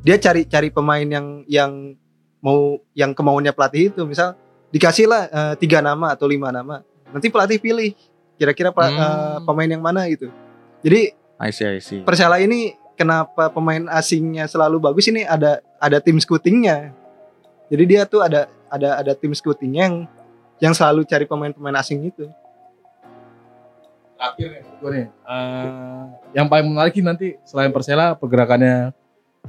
dia 0.06 0.16
cari-cari 0.22 0.70
pemain 0.70 1.04
yang 1.04 1.42
yang 1.50 1.98
mau 2.40 2.80
yang 2.94 3.12
kemauannya 3.12 3.52
pelatih 3.52 3.92
itu. 3.92 4.06
Misal 4.06 4.38
dikasih 4.72 5.10
lah 5.10 5.28
eh, 5.28 5.54
tiga 5.60 5.82
nama 5.82 6.14
atau 6.16 6.30
lima 6.30 6.54
nama. 6.54 6.86
Nanti 7.12 7.28
pelatih 7.34 7.60
pilih 7.60 7.92
kira-kira 8.36 8.72
Hmm. 8.72 8.96
eh, 8.96 9.38
pemain 9.44 9.70
yang 9.70 9.84
mana 9.84 10.06
gitu. 10.08 10.30
Jadi 10.86 11.12
I 11.36 11.52
see, 11.52 11.68
I 11.68 11.80
see. 11.84 12.00
Persela 12.08 12.40
ini 12.40 12.72
kenapa 12.96 13.52
pemain 13.52 13.92
asingnya 13.92 14.48
selalu 14.48 14.80
bagus 14.80 15.12
ini 15.12 15.28
ada 15.28 15.60
ada 15.84 16.00
tim 16.00 16.16
scoutingnya. 16.16 16.96
Jadi 17.68 17.84
dia 17.84 18.08
tuh 18.08 18.24
ada 18.24 18.48
ada 18.70 19.02
ada 19.02 19.12
tim 19.14 19.32
scoutingnya 19.32 19.82
yang 19.90 19.96
yang 20.58 20.74
selalu 20.74 21.04
cari 21.06 21.26
pemain-pemain 21.28 21.78
asing 21.80 22.06
itu. 22.08 22.28
terakhir 24.16 24.48
nih 24.48 24.64
gue 24.80 24.90
nih 24.96 25.06
eh, 25.12 26.04
yang 26.40 26.48
paling 26.48 26.72
menarik 26.72 26.96
nanti 27.04 27.36
selain 27.44 27.68
Persela 27.68 28.16
pergerakannya 28.16 28.96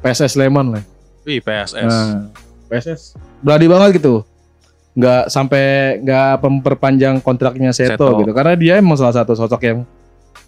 PSS 0.02 0.34
Sleman 0.34 0.74
lah 0.74 0.84
Wih, 1.26 1.42
PSS. 1.42 1.90
Nah, 1.90 2.30
PSS 2.70 3.18
berani 3.42 3.66
banget 3.66 3.98
gitu. 3.98 4.22
Nggak 4.94 5.26
sampai 5.28 5.98
nggak 6.06 6.38
memperpanjang 6.38 7.18
kontraknya 7.18 7.74
Seto, 7.74 7.98
Seto. 7.98 8.22
gitu. 8.22 8.30
Karena 8.30 8.54
dia 8.54 8.78
emang 8.78 8.94
salah 8.94 9.12
satu 9.12 9.34
sosok 9.34 9.60
yang 9.66 9.82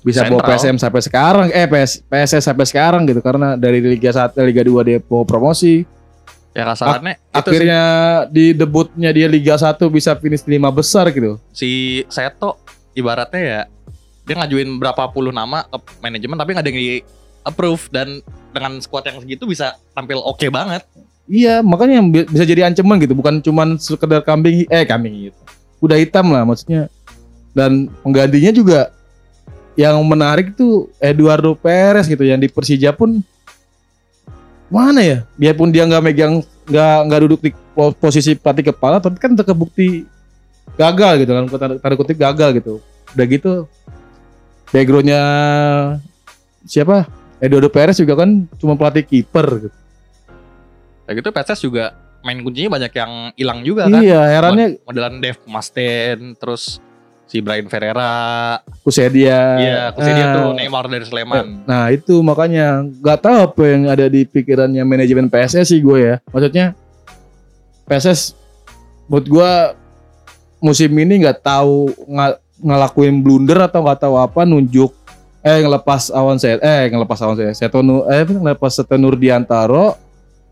bisa 0.06 0.22
bawa 0.30 0.38
Sentral. 0.38 0.54
PSM 0.54 0.76
sampai 0.78 1.02
sekarang. 1.02 1.46
Eh 1.50 1.66
PS, 1.66 2.06
PSS 2.06 2.46
sampai 2.46 2.64
sekarang 2.64 3.02
gitu. 3.10 3.18
Karena 3.18 3.58
dari 3.58 3.82
Liga 3.82 4.14
1, 4.14 4.38
Liga 4.46 4.62
2 4.62 4.86
dia 4.86 4.98
mau 5.02 5.26
promosi. 5.26 5.82
Ya 6.58 6.66
kasarannya 6.66 7.14
itu 7.14 7.22
sih, 7.22 7.38
Akhirnya 7.38 7.82
di 8.34 8.50
debutnya 8.50 9.14
dia 9.14 9.30
Liga 9.30 9.54
1 9.54 9.78
bisa 9.94 10.18
finish 10.18 10.42
lima 10.42 10.74
besar 10.74 11.06
gitu. 11.14 11.38
si 11.54 12.02
Seto 12.10 12.58
ibaratnya 12.98 13.38
ya 13.38 13.60
dia 14.26 14.34
ngajuin 14.34 14.66
berapa 14.82 15.06
puluh 15.14 15.30
nama 15.30 15.62
ke 15.70 15.78
manajemen 16.02 16.34
tapi 16.34 16.50
nggak 16.52 16.64
ada 16.66 16.70
yang 16.74 16.80
di 16.82 16.90
approve 17.46 17.86
dan 17.94 18.20
dengan 18.52 18.76
squad 18.82 19.06
yang 19.06 19.22
segitu 19.22 19.46
bisa 19.46 19.78
tampil 19.94 20.18
oke 20.20 20.44
banget. 20.50 20.82
Iya, 21.28 21.60
makanya 21.60 22.00
yang 22.00 22.08
bisa 22.10 22.44
jadi 22.44 22.68
ancaman 22.68 22.96
gitu, 23.04 23.12
bukan 23.12 23.40
cuman 23.44 23.76
sekedar 23.76 24.24
kambing 24.24 24.64
eh 24.68 24.84
kambing 24.84 25.28
gitu. 25.30 25.38
Udah 25.80 25.96
hitam 26.00 26.32
lah 26.32 26.44
maksudnya. 26.44 26.88
Dan 27.52 27.92
penggantinya 28.00 28.52
juga 28.52 28.80
yang 29.78 30.00
menarik 30.02 30.56
tuh 30.56 30.90
Eduardo 30.98 31.54
Perez 31.54 32.08
gitu 32.08 32.24
yang 32.24 32.40
di 32.40 32.50
Persija 32.50 32.90
pun 32.96 33.22
mana 34.68 35.00
ya? 35.00 35.18
Biarpun 35.34 35.72
dia 35.72 35.84
nggak 35.84 36.02
megang 36.02 36.34
nggak 36.68 36.96
nggak 37.08 37.20
duduk 37.24 37.40
di 37.40 37.50
po- 37.72 37.96
posisi 37.96 38.36
pelatih 38.36 38.68
kepala 38.68 39.00
tapi 39.00 39.16
kan 39.16 39.32
terbukti 39.32 40.04
gagal 40.76 41.24
gitu 41.24 41.32
kan 41.32 41.44
tanda, 41.48 41.74
tanda 41.80 41.94
kutip 41.96 42.16
gagal 42.16 42.50
gitu. 42.56 42.72
Udah 43.16 43.26
gitu 43.26 43.52
backgroundnya 44.68 45.22
siapa? 46.64 47.08
Eduardo 47.38 47.70
Perez 47.70 47.96
juga 47.96 48.18
kan 48.18 48.44
cuma 48.58 48.74
pelatih 48.74 49.06
kiper 49.06 49.46
gitu. 49.62 49.76
Kayak 51.06 51.16
gitu 51.22 51.28
PSS 51.32 51.60
juga 51.64 51.84
main 52.20 52.42
kuncinya 52.42 52.76
banyak 52.76 52.92
yang 52.92 53.12
hilang 53.38 53.58
juga 53.62 53.86
kan. 53.86 54.02
Iya, 54.02 54.20
herannya 54.26 54.66
Mod- 54.76 54.80
Modelan 54.90 55.14
Dev 55.22 55.38
Masten 55.46 56.34
terus 56.36 56.82
si 57.28 57.38
Brian 57.38 57.68
Ferreira, 57.68 58.56
Kusedia. 58.80 59.40
iya, 59.54 59.80
Kusedia 59.92 60.24
Ah, 60.24 60.34
tuh 60.34 60.46
Neymar 60.54 60.88
dari 60.88 61.04
Sleman. 61.04 61.62
Nah 61.62 61.92
itu 61.92 62.18
makanya 62.20 62.80
nggak 62.82 63.18
tahu 63.20 63.36
apa 63.44 63.62
yang 63.62 63.82
ada 63.86 64.08
di 64.08 64.24
pikirannya 64.24 64.80
manajemen 64.82 65.28
PSS 65.28 65.68
sih 65.68 65.78
gue 65.78 65.98
ya. 66.02 66.14
Maksudnya 66.26 66.72
PSS 67.84 68.32
buat 69.04 69.24
gue 69.24 69.50
musim 70.58 70.90
ini 70.90 71.22
nggak 71.22 71.38
tahu 71.38 71.92
nga- 72.08 72.36
ngelakuin 72.58 73.20
blunder 73.20 73.62
atau 73.62 73.80
nggak 73.80 74.00
tahu 74.02 74.14
apa 74.16 74.42
nunjuk 74.42 74.90
eh 75.38 75.62
ngelepas 75.62 76.10
awan 76.10 76.36
saya 76.36 76.58
eh 76.58 76.90
ngelepas 76.90 77.22
awan 77.22 77.36
saya 77.36 77.52
Seto 77.54 77.78
Nu- 77.78 78.04
eh 78.04 78.26
ngelepas 78.26 78.74
Seto 78.74 78.98
Nurdiantaro 78.98 79.94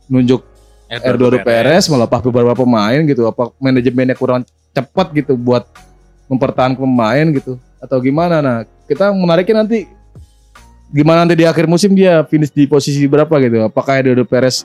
nunjuk 0.06 0.40
Eduardo 0.86 1.42
Perez 1.42 1.90
melepas 1.90 2.22
beberapa 2.22 2.54
pemain 2.54 3.02
gitu 3.02 3.26
apa 3.26 3.50
manajemennya 3.58 4.14
kurang 4.14 4.46
cepat 4.70 5.10
gitu 5.12 5.34
buat 5.34 5.66
mempertahankan 6.26 6.78
pemain 6.78 7.26
gitu 7.34 7.58
atau 7.78 7.98
gimana 8.02 8.42
nah 8.42 8.56
kita 8.86 9.10
menariknya 9.10 9.62
nanti 9.62 9.86
gimana 10.90 11.26
nanti 11.26 11.42
di 11.42 11.46
akhir 11.46 11.66
musim 11.66 11.94
dia 11.94 12.22
finish 12.26 12.54
di 12.54 12.66
posisi 12.70 13.02
berapa 13.06 13.32
gitu 13.42 13.66
apakah 13.66 13.98
Eduardo 13.98 14.26
Perez 14.26 14.62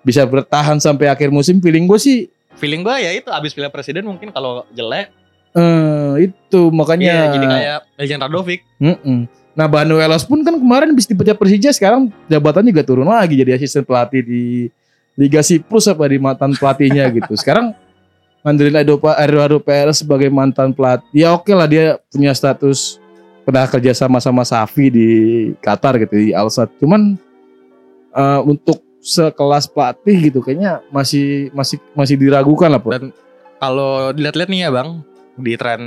bisa 0.00 0.24
bertahan 0.24 0.80
sampai 0.80 1.12
akhir 1.12 1.28
musim 1.28 1.60
feeling 1.60 1.84
gue 1.84 2.00
sih 2.00 2.18
Feeling 2.58 2.84
gue 2.84 2.92
ya 2.92 3.10
itu 3.16 3.30
abis 3.32 3.56
pilih 3.56 3.72
presiden 3.72 4.04
mungkin 4.04 4.34
kalau 4.34 4.68
jelek 4.76 5.08
eh 5.56 6.30
itu 6.30 6.60
makanya 6.70 7.10
iya, 7.10 7.34
jadi 7.34 7.46
kayak 7.46 7.78
Eljan 7.98 8.20
Radovic. 8.22 8.60
Mm-mm. 8.78 9.26
Nah 9.58 9.66
Banuelos 9.66 10.22
pun 10.22 10.46
kan 10.46 10.54
kemarin 10.54 10.94
bisa 10.94 11.10
dipecat 11.10 11.34
Persija 11.34 11.74
sekarang 11.74 12.06
jabatannya 12.30 12.70
juga 12.70 12.86
turun 12.86 13.10
lagi 13.10 13.34
jadi 13.34 13.58
asisten 13.58 13.82
pelatih 13.82 14.22
di 14.22 14.42
Liga 15.18 15.42
Siprus 15.42 15.90
apa 15.90 16.06
di 16.06 16.22
mantan 16.22 16.54
pelatihnya 16.54 17.10
gitu. 17.10 17.34
Sekarang 17.34 17.74
Edo- 18.42 19.00
Eduardo 19.20 19.58
Perez 19.60 20.00
sebagai 20.00 20.32
mantan 20.32 20.72
pelatih. 20.72 21.06
Ya 21.12 21.36
oke 21.36 21.52
lah 21.52 21.68
dia 21.68 22.00
punya 22.08 22.32
status 22.32 22.96
pernah 23.44 23.68
kerja 23.68 23.92
sama 23.92 24.16
sama 24.20 24.44
Safi 24.44 24.88
di 24.88 25.08
Qatar 25.60 26.00
gitu 26.00 26.16
di 26.16 26.32
Al 26.32 26.48
Sadd. 26.48 26.72
Cuman 26.80 27.20
eh, 28.16 28.40
untuk 28.44 28.80
sekelas 29.00 29.68
pelatih 29.68 30.32
gitu 30.32 30.40
kayaknya 30.44 30.80
masih 30.92 31.48
masih 31.52 31.80
masih 31.96 32.16
diragukan 32.20 32.68
lah, 32.68 32.80
Pak. 32.80 32.90
Dan 32.96 33.04
kalau 33.60 34.12
dilihat-lihat 34.12 34.48
nih 34.48 34.60
ya 34.64 34.70
bang 34.72 34.88
di 35.40 35.52
tren 35.56 35.82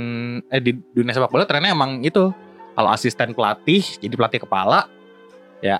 eh 0.50 0.58
di 0.62 0.74
dunia 0.94 1.14
sepak 1.14 1.30
bola 1.30 1.46
trennya 1.46 1.74
emang 1.74 2.02
itu 2.02 2.30
kalau 2.74 2.90
asisten 2.90 3.30
pelatih 3.34 3.86
jadi 4.02 4.14
pelatih 4.18 4.42
kepala 4.42 4.90
ya 5.62 5.78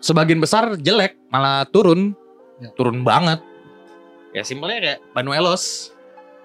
sebagian 0.00 0.40
besar 0.40 0.76
jelek 0.76 1.16
malah 1.32 1.64
turun 1.68 2.12
Ya. 2.62 2.70
turun 2.78 3.02
banget 3.02 3.42
ya 4.32 4.42
simpelnya 4.44 4.78
kayak 4.80 4.98
Banuelos 5.12 5.92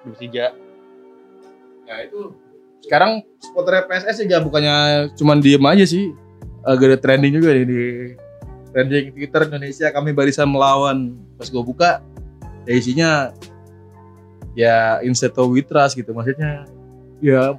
di 0.04 0.12
Persija 0.14 0.48
Ya 1.88 2.04
itu 2.04 2.36
sekarang 2.84 3.24
supporter 3.40 3.88
PSS 3.88 4.28
juga 4.28 4.44
bukannya 4.44 5.08
cuman 5.16 5.40
diem 5.40 5.64
aja 5.64 5.88
sih. 5.88 6.12
Agak 6.68 6.84
ada 6.92 6.98
trending 7.00 7.40
juga 7.40 7.56
nih 7.56 7.64
di 7.64 7.82
trending 8.76 9.16
Twitter 9.16 9.48
Indonesia 9.48 9.88
kami 9.96 10.12
barisan 10.12 10.52
melawan. 10.52 11.16
Pas 11.40 11.48
gue 11.48 11.64
buka 11.64 12.04
ya 12.68 12.74
isinya 12.76 13.12
ya 14.52 15.00
Inseto 15.00 15.48
Witras 15.48 15.96
gitu 15.96 16.12
maksudnya. 16.12 16.68
Ya 17.24 17.56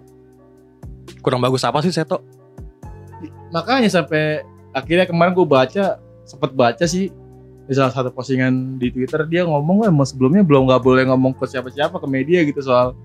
kurang 1.24 1.40
bagus 1.40 1.64
apa 1.64 1.80
sih 1.80 1.90
Seto 1.90 2.20
makanya 3.48 3.88
sampai 3.88 4.44
akhirnya 4.76 5.08
kemarin 5.08 5.32
gue 5.32 5.46
baca 5.48 5.98
sempet 6.28 6.52
baca 6.52 6.84
sih 6.84 7.08
di 7.68 7.76
salah 7.76 7.92
satu 7.92 8.08
postingan 8.08 8.80
di 8.80 8.88
Twitter 8.88 9.28
dia 9.28 9.44
ngomong 9.44 9.84
emang 9.84 10.08
sebelumnya 10.08 10.40
belum 10.40 10.72
nggak 10.72 10.80
boleh 10.80 11.04
ngomong 11.12 11.36
ke 11.36 11.44
siapa-siapa 11.44 12.00
ke 12.00 12.06
media 12.08 12.40
gitu 12.48 12.64
soal 12.64 12.96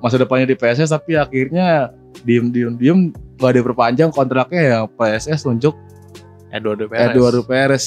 masa 0.00 0.16
depannya 0.16 0.48
di 0.48 0.56
PSS 0.56 0.88
tapi 0.88 1.20
akhirnya 1.20 1.92
diem 2.24 2.48
diem 2.48 2.72
diem 2.80 2.98
gak 3.36 3.60
diperpanjang 3.60 4.08
kontraknya 4.08 4.62
ya 4.64 4.78
PSS 4.88 5.44
tunjuk 5.44 5.76
Eduardo 6.50 6.90
Perez. 6.90 7.14
Eduardo 7.14 7.42
Perez. 7.46 7.84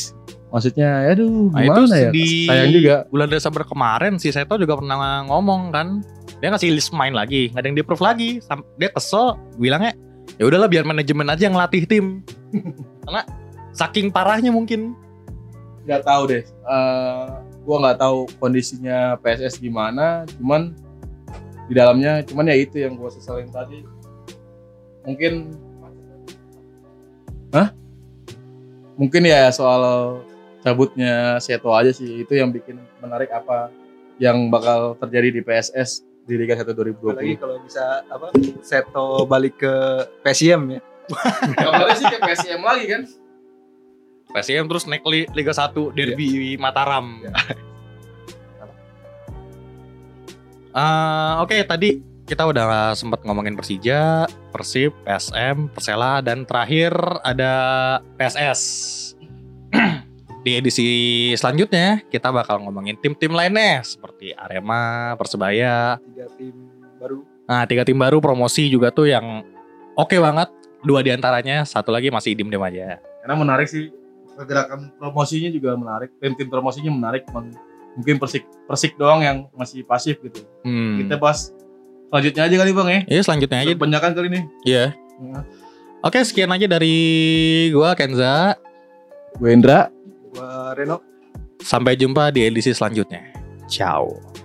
Maksudnya 0.54 1.10
aduh 1.10 1.50
Nah, 1.50 1.66
itu 1.66 1.82
gimana 1.84 1.98
ya? 1.98 2.10
di- 2.14 2.48
sayang 2.48 2.72
juga. 2.72 2.96
Bulan 3.10 3.28
Desember 3.34 3.64
kemarin 3.66 4.14
si 4.22 4.30
Seto 4.30 4.56
juga 4.56 4.78
pernah 4.78 5.26
ngomong 5.28 5.74
kan. 5.74 6.00
Dia 6.40 6.54
ngasih 6.54 6.72
list 6.72 6.94
main 6.96 7.12
lagi 7.12 7.50
nggak 7.52 7.60
ada 7.60 7.68
yang 7.68 7.76
di 7.76 7.84
approve 7.84 8.06
lagi 8.06 8.30
dia 8.78 8.90
kesel 8.94 9.36
bilangnya 9.58 9.98
Ya 10.40 10.50
udahlah 10.50 10.72
biar 10.72 10.88
manajemen 10.88 11.28
aja 11.30 11.46
yang 11.50 11.58
latih 11.58 11.84
tim. 11.86 12.24
Karena 13.06 13.22
saking 13.76 14.10
parahnya 14.10 14.50
mungkin. 14.54 14.96
Nggak 15.84 16.04
tahu 16.04 16.24
deh 16.32 16.44
Eh, 16.44 17.26
gua 17.64 17.78
nggak 17.80 18.00
tahu 18.00 18.28
kondisinya 18.40 19.16
PSS 19.20 19.60
gimana 19.60 20.24
cuman 20.40 20.72
di 21.68 21.74
dalamnya 21.76 22.24
cuman 22.24 22.52
ya 22.52 22.56
itu 22.60 22.80
yang 22.80 22.96
gua 22.96 23.08
sesalin 23.08 23.48
tadi 23.48 23.84
mungkin 25.04 25.56
Hah? 27.54 27.70
mungkin 28.98 29.22
ya 29.26 29.50
soal 29.54 29.84
cabutnya 30.62 31.38
Seto 31.38 31.70
aja 31.76 31.92
sih 31.92 32.24
itu 32.24 32.34
yang 32.34 32.50
bikin 32.50 32.80
menarik 32.98 33.30
apa 33.30 33.68
yang 34.18 34.48
bakal 34.48 34.96
terjadi 34.98 35.30
di 35.36 35.42
PSS 35.44 36.02
di 36.24 36.40
Liga 36.40 36.56
1 36.56 36.64
Apalagi 36.64 37.36
2020 37.36 37.44
kalau 37.44 37.56
bisa 37.60 37.84
apa 38.08 38.32
Seto 38.64 39.28
balik 39.28 39.60
ke 39.60 39.74
PSM 40.24 40.80
ya. 40.80 40.82
kabarnya 41.60 41.96
sih 42.00 42.08
ke 42.08 42.18
PSM 42.24 42.62
lagi 42.64 42.86
kan 42.88 43.02
PSM 44.34 44.66
terus 44.66 44.84
naik 44.86 45.06
li- 45.06 45.30
Liga 45.32 45.54
1 45.54 45.94
Derby 45.94 46.28
Mataram. 46.58 47.22
Eh, 50.74 51.34
Oke 51.38 51.62
tadi 51.64 52.02
kita 52.26 52.50
udah 52.50 52.98
sempat 52.98 53.22
ngomongin 53.22 53.54
Persija, 53.54 54.26
Persib, 54.50 54.90
PSM, 55.06 55.70
Persela 55.70 56.18
dan 56.18 56.50
terakhir 56.50 56.90
ada 57.22 57.54
PSS. 58.18 58.62
Di 60.44 60.58
edisi 60.58 60.88
selanjutnya 61.38 62.02
kita 62.10 62.34
bakal 62.34 62.58
ngomongin 62.60 62.98
tim-tim 62.98 63.32
lainnya 63.32 63.86
seperti 63.86 64.34
Arema, 64.34 65.14
Persebaya. 65.14 66.02
Tiga 66.02 66.26
tim 66.34 66.56
baru. 66.98 67.18
Nah 67.46 67.64
tiga 67.64 67.84
tim 67.86 67.96
baru 67.96 68.18
promosi 68.18 68.66
juga 68.66 68.90
tuh 68.90 69.14
yang 69.14 69.46
oke 69.94 70.18
banget. 70.18 70.50
Dua 70.82 71.00
di 71.00 71.14
antaranya, 71.14 71.64
satu 71.64 71.94
lagi 71.94 72.10
masih 72.10 72.36
dim-dim 72.36 72.60
aja. 72.60 73.00
karena 73.24 73.40
menarik 73.40 73.72
sih 73.72 73.88
pergerakan 74.34 74.92
promosinya 74.96 75.50
juga 75.50 75.74
menarik 75.74 76.10
tim-tim 76.18 76.48
promosinya 76.48 76.90
menarik 76.90 77.24
cuman 77.26 77.54
mungkin 77.94 78.18
persik 78.18 78.44
persik 78.64 78.94
doang 78.96 79.22
yang 79.22 79.38
masih 79.54 79.82
pasif 79.84 80.18
gitu 80.20 80.42
Hmm. 80.62 80.98
kita 80.98 81.16
bahas 81.16 81.54
selanjutnya 82.08 82.44
aja 82.44 82.56
kali 82.58 82.72
bang 82.72 82.88
ya 82.88 83.00
Iya 83.10 83.22
selanjutnya 83.22 83.58
aja. 83.60 83.72
kebanyakan 83.74 84.12
kali 84.12 84.28
nih 84.30 84.44
Iya. 84.64 84.86
Oke, 86.02 86.20
sekian 86.20 86.52
aja 86.52 86.68
dari 86.68 86.96
gua 87.70 87.94
Kenza. 87.94 88.60
gue 89.34 89.50
Indra 89.50 89.88
Gua 90.30 90.74
Reno. 90.74 91.00
Sampai 91.58 91.96
jumpa 91.96 92.28
di 92.28 92.44
edisi 92.44 92.70
selanjutnya. 92.70 93.24
Ciao. 93.66 94.43